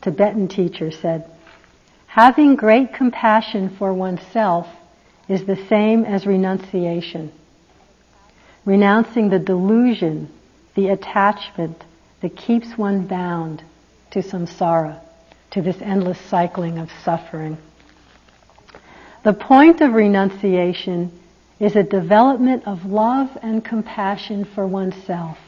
[0.00, 1.30] Tibetan teacher, said,
[2.08, 4.66] Having great compassion for oneself
[5.28, 7.32] is the same as renunciation.
[8.64, 10.28] Renouncing the delusion,
[10.74, 11.82] the attachment
[12.20, 13.62] that keeps one bound
[14.10, 15.00] to samsara,
[15.52, 17.58] to this endless cycling of suffering.
[19.22, 21.16] The point of renunciation
[21.60, 25.38] is a development of love and compassion for oneself.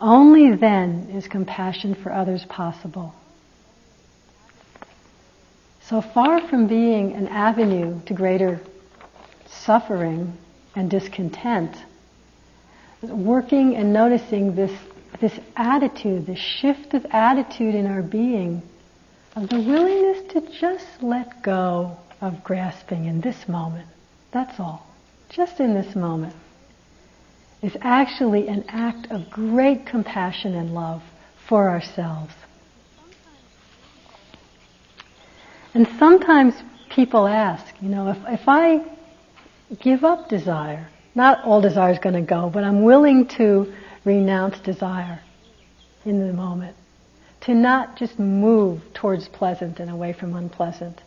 [0.00, 3.14] Only then is compassion for others possible.
[5.82, 8.60] So far from being an avenue to greater
[9.46, 10.36] suffering
[10.74, 11.76] and discontent,
[13.02, 14.72] working and noticing this,
[15.20, 18.62] this attitude, this shift of attitude in our being,
[19.36, 23.86] of the willingness to just let go of grasping in this moment.
[24.32, 24.86] That's all.
[25.28, 26.34] Just in this moment.
[27.62, 31.02] Is actually an act of great compassion and love
[31.48, 32.32] for ourselves.
[35.74, 36.54] And sometimes
[36.90, 38.84] people ask, you know, if, if I
[39.80, 43.72] give up desire, not all desire is going to go, but I'm willing to
[44.04, 45.20] renounce desire
[46.04, 46.76] in the moment.
[47.42, 51.00] To not just move towards pleasant and away from unpleasant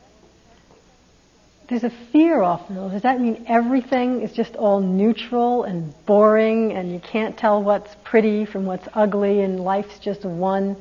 [1.70, 2.76] there's a fear often.
[2.76, 7.96] Does that mean everything is just all neutral and boring and you can't tell what's
[8.04, 10.76] pretty from what's ugly and life's just one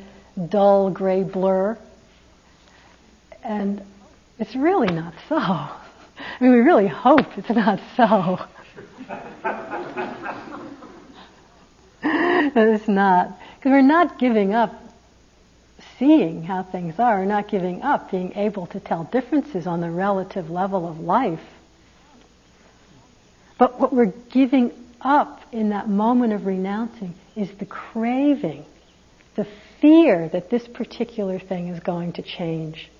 [0.48, 1.78] dull gray blur?
[3.44, 3.82] And
[4.38, 5.36] it's really not so.
[5.40, 5.76] I
[6.40, 8.38] mean, we really hope it's not so.
[12.02, 13.38] it's not.
[13.56, 14.87] Because we're not giving up
[15.98, 20.50] seeing how things are, not giving up being able to tell differences on the relative
[20.50, 21.40] level of life.
[23.58, 28.64] But what we're giving up in that moment of renouncing is the craving,
[29.34, 29.46] the
[29.80, 32.90] fear that this particular thing is going to change,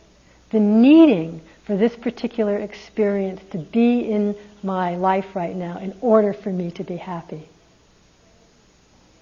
[0.50, 6.32] the needing for this particular experience to be in my life right now in order
[6.32, 7.48] for me to be happy.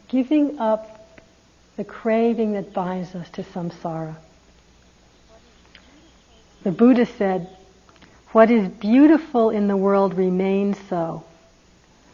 [0.09, 1.06] Giving up
[1.77, 4.17] the craving that binds us to samsara.
[6.63, 7.49] The Buddha said,
[8.33, 11.25] What is beautiful in the world remains so,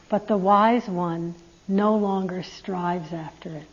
[0.08, 1.34] but the wise one
[1.68, 3.66] no longer strives after it.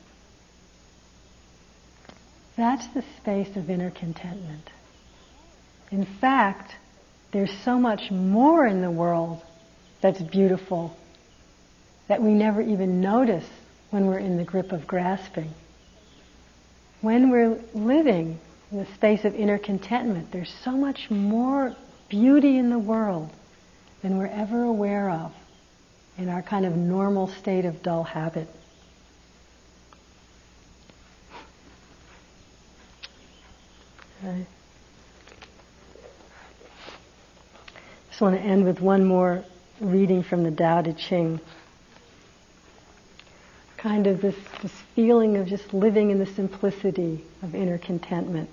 [2.56, 4.70] That's the space of inner contentment.
[5.92, 6.76] In fact,
[7.32, 9.42] there's so much more in the world
[10.02, 10.96] that's beautiful
[12.08, 13.48] that we never even notice
[13.90, 15.54] when we're in the grip of grasping.
[17.02, 18.40] When we're living
[18.72, 21.76] in the space of inner contentment, there's so much more
[22.10, 23.30] beauty in the world
[24.02, 25.34] than we're ever aware of
[26.18, 28.48] in our kind of normal state of dull habit.
[34.22, 34.46] I
[38.10, 39.46] just want to end with one more
[39.80, 41.40] reading from the Tao Te Ching.
[43.82, 48.50] Kind of this, this feeling of just living in the simplicity of inner contentment.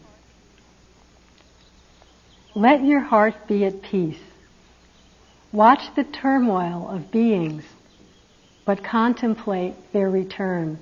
[2.55, 4.21] Let your heart be at peace.
[5.51, 7.65] Watch the turmoil of beings,
[8.65, 10.79] but contemplate their return.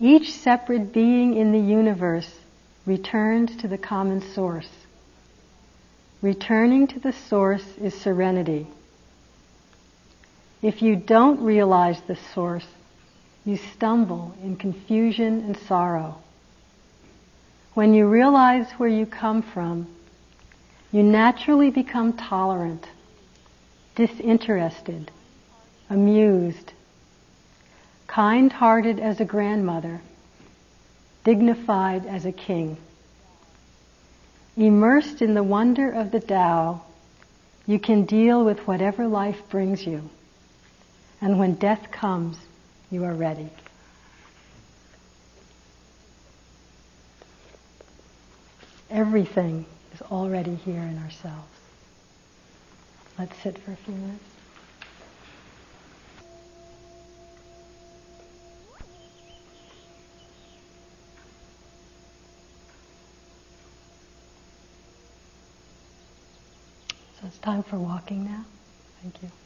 [0.00, 2.38] Each separate being in the universe
[2.86, 4.70] returns to the common source.
[6.22, 8.66] Returning to the source is serenity.
[10.66, 12.66] If you don't realize the source,
[13.44, 16.18] you stumble in confusion and sorrow.
[17.74, 19.86] When you realize where you come from,
[20.90, 22.84] you naturally become tolerant,
[23.94, 25.12] disinterested,
[25.88, 26.72] amused,
[28.08, 30.00] kind hearted as a grandmother
[31.22, 32.76] dignified as a king.
[34.56, 36.82] Immersed in the wonder of the Tao,
[37.68, 40.10] you can deal with whatever life brings you.
[41.26, 42.38] And when death comes,
[42.88, 43.50] you are ready.
[48.90, 51.48] Everything is already here in ourselves.
[53.18, 54.22] Let's sit for a few minutes.
[67.20, 68.44] So it's time for walking now.
[69.02, 69.45] Thank you.